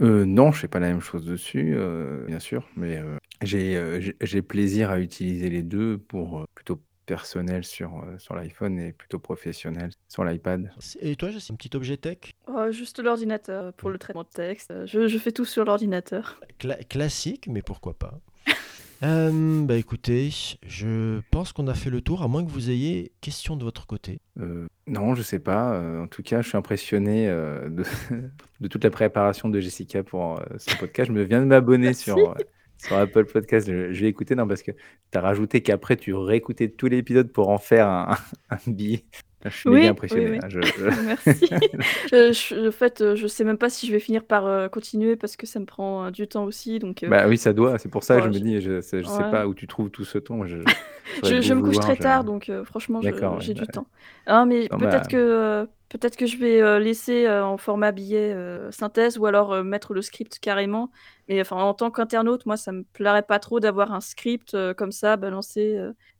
[0.00, 3.76] Heu, non, je fais pas la même chose dessus, heu, bien sûr, mais heu, j'ai,
[3.76, 8.34] heu, j'ai j'ai plaisir à utiliser les 2 pour, heu, plutôt personnel sur, heu, sur
[8.34, 10.72] l'iPhone et plutôt professionnel sur l'iPad.
[10.80, 12.18] C et toi, Jess, un petit objet tech?
[12.46, 13.92] Oh, juste l'ordinateur pour Mmh.
[13.92, 16.40] le traitement de texte, heu, je je fais tout sur l'ordinateur.
[16.58, 18.20] Cla classique, mais pourquoi pas?
[19.02, 20.30] Hem, bah, écoutez,
[20.64, 23.84] je pense qu'on a fait le tour, à moins que vous ayez questions de votre
[23.84, 24.20] côté.
[24.38, 27.82] Heu, non, je sais pas, heu, en tout cas, je suis impressionné, de
[28.60, 31.08] de toute la préparation de Jessica pour, son podcast.
[31.08, 32.36] Je me viens de m'abonner sur,
[32.78, 36.14] sur Apple Podcast, je je vais écouter, non, parce que tu as rajouté qu'après tu
[36.14, 38.16] réécoutais tout l'épisode pour en faire un
[38.50, 39.04] un billet.
[39.50, 40.38] Je suis Oui, oui, impressionné, oui.
[40.40, 41.46] là, je je Merci.
[42.10, 45.16] Je en fait, heu, je sais même pas si je vais finir par, heu, continuer
[45.16, 47.78] parce que ça me prend, heu, du temps aussi, donc heu, Bah, oui, ça doit,
[47.78, 49.30] c'est pour ça que je me dis, je je sais ouais.
[49.30, 50.56] pas où tu trouves tout ce temps, je
[51.54, 53.86] me couche très tard, donc franchement, ouais, j'ai bah, du temps.
[54.26, 58.36] Ah, mais peut-être bah que, peut-être que je vais, laisser, en format billet,
[58.70, 60.90] synthèse ou alors, mettre le script carrément.
[61.28, 64.92] Mais enfin, en tant qu'internaute, moi, ça me plairait pas trop d'avoir un script, comme
[64.92, 65.76] ça balancé.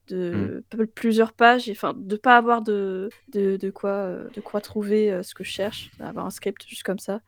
[0.08, 4.40] De p plusieurs pages et enfin, de pas avoir de de de quoi, heu, de
[4.40, 7.20] quoi trouver, heu, ce que je cherche, avoir un script juste comme ça.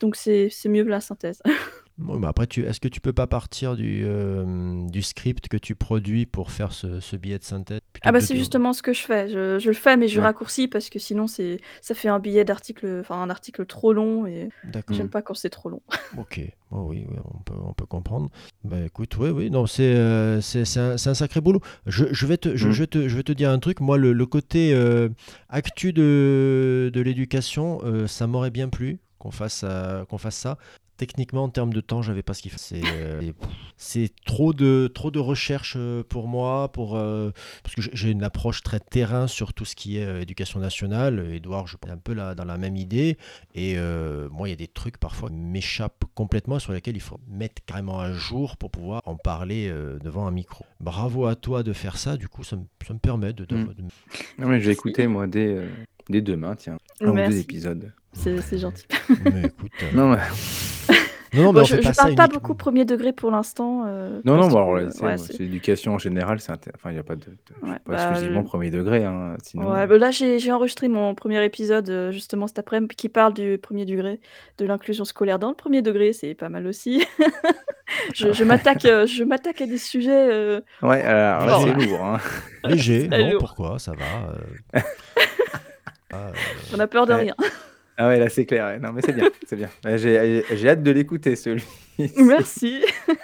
[0.00, 1.40] Donc c'est c'est mieux la synthèse.
[1.98, 5.56] Bon, bah après, tu, est-ce que tu peux pas partir du, euh, du script que
[5.56, 8.92] tu produis pour faire ce, ce billet de synthèse Ah bah c'est justement ce que
[8.92, 9.28] je fais.
[9.28, 10.26] Je, je le fais, mais je Ouais.
[10.26, 14.26] raccourcis parce que sinon c'est ça fait un billet d'article, enfin un article trop long
[14.26, 14.48] et
[14.90, 15.82] j'aime pas quand c'est trop long.
[16.16, 16.40] Ok,
[16.70, 18.30] Oh oui, oui, on, peut, on peut comprendre.
[18.64, 21.60] Bah écoute, oui, oui, non, c'est euh, c'est c'est un, sacré boulot.
[21.86, 22.72] Je, je vais te, je, Mm.
[22.72, 23.80] je te, je vais te dire un truc.
[23.80, 25.08] Moi, le, le côté euh,
[25.48, 30.58] actu de, de l'éducation, euh, ça m'aurait bien plu qu'on fasse, euh, qu'on fasse ça.
[30.98, 32.58] Techniquement, en termes de temps, j'avais pas ce qu'il faut.
[32.58, 33.22] C'est euh,
[33.76, 37.30] c'est trop de, trop de recherche euh, pour moi, pour, euh,
[37.62, 41.24] parce que j'ai- une approche très terrain sur tout ce qui est euh, éducation nationale.
[41.32, 43.16] Edouard, je pense un peu là, dans la même idée.
[43.54, 47.00] Et euh, moi, il y a des trucs parfois qui m'échappent complètement sur lesquels il
[47.00, 50.66] faut mettre carrément un jour pour pouvoir en parler euh, devant un micro.
[50.80, 52.16] Bravo à toi de faire ça.
[52.16, 53.44] Du coup, ça me, ça me permet de.
[53.44, 53.74] de- Mm.
[53.74, 53.82] de-
[54.42, 55.68] Non, mais je vais écouter, moi, dès, euh,
[56.10, 56.76] dès demain, tiens.
[57.00, 57.92] Un ou deux épisodes.
[58.14, 58.84] C'est c'est gentil.
[59.32, 60.18] Mais écoute, euh, Non, mais-
[61.34, 62.26] non, non, mais Bon, on je, je parle pas uniquement.
[62.28, 63.84] beaucoup premier degré pour l'instant.
[63.86, 66.52] euh, non, non, parce bon, euh, c'est ouais, moi, c'est- c'est l'éducation en général, c'est
[66.52, 69.36] enfin, il n'y a pas de, de- ouais, pas bah, exclusivement le- premier degré, hein,
[69.42, 69.70] sinon.
[69.72, 73.34] Ouais, bah là j'ai j'ai enregistré mon premier épisode euh, justement cet après-midi qui parle
[73.34, 74.20] du premier degré,
[74.58, 77.04] de l'inclusion scolaire dans le premier degré, c'est pas mal aussi.
[78.14, 80.28] je je m'attaque euh, je m'attaque à des sujets.
[80.30, 82.18] euh, Ouais, alors c'est lourd, hein.
[82.64, 83.38] Léger, C'est non, lourd.
[83.40, 84.30] pourquoi Ça va.
[84.76, 84.80] euh.
[86.10, 86.32] Ah, euh,
[86.74, 87.20] on a peur de Ouais.
[87.20, 87.34] rien.
[87.98, 88.64] Ah ouais, là, c'est clair.
[88.66, 88.78] ouais.
[88.78, 89.68] Non, mais c'est bien, c'est bien.
[89.84, 91.64] Ouais, J'ai j'ai hâte de l'écouter, celui
[92.16, 92.82] Merci.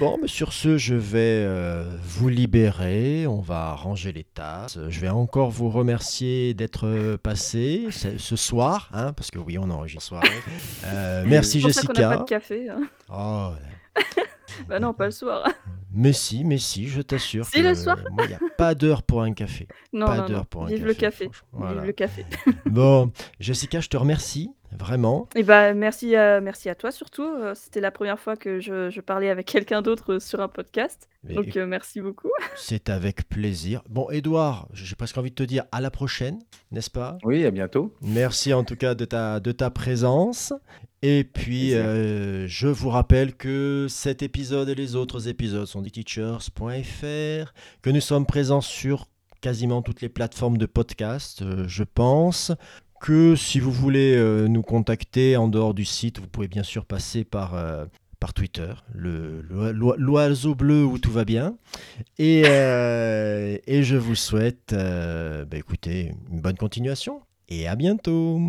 [0.00, 3.26] Bon, mais sur ce, je vais euh, vous libérer.
[3.28, 4.78] On va ranger les tasses.
[4.88, 9.56] Je vais encore vous remercier d'être euh, passé ce, ce soir, hein, parce que oui,
[9.58, 10.22] on enregistre ce soir.
[10.86, 12.24] Euh, merci C'est pour ça qu'on n'a pas Jessica.
[12.24, 12.68] de café.
[12.68, 12.80] hein.
[13.10, 13.50] Oh,
[14.68, 15.46] Bah non, pas le soir.
[15.92, 17.44] mais si, mais si, je t'assure.
[17.44, 17.98] Si, que, le soir.
[18.12, 19.68] Moi, il n'y a pas d'heure pour un café.
[19.92, 20.44] Non, pas non, d'heure non.
[20.44, 20.86] pour un Vive café.
[20.86, 21.30] le café.
[21.52, 21.74] Voilà.
[21.74, 22.26] Vive le café.
[22.64, 25.28] Bon, Jessica, je te remercie, vraiment.
[25.34, 27.22] Et bah merci à, merci à toi surtout.
[27.24, 30.48] euh, C'était la première fois que je, je parlais avec quelqu'un d'autre euh, sur un
[30.48, 31.08] podcast.
[31.24, 32.30] Donc euh, merci beaucoup.
[32.56, 33.82] C'est avec plaisir.
[33.90, 36.38] Bon, Edouard, j'ai presque envie de te dire à la prochaine,
[36.70, 37.18] n'est-ce pas?
[37.24, 37.94] Oui, à bientôt.
[38.00, 40.54] Merci en tout cas de ta, de ta présence.
[41.08, 47.52] Et puis, euh, je vous rappelle que cet épisode et les autres épisodes sont teachers.fr,
[47.80, 49.06] que nous sommes présents sur
[49.40, 52.50] quasiment toutes les plateformes de podcast, euh, je pense.
[53.00, 56.84] Que si vous voulez euh, nous contacter en dehors du site, vous pouvez bien sûr
[56.84, 57.54] passer par,
[58.18, 61.56] par Twitter, l'oiseau bleu où tout va bien.
[62.18, 68.40] Et, et je vous souhaite, bah, écoutez, une bonne continuation et à bientôt.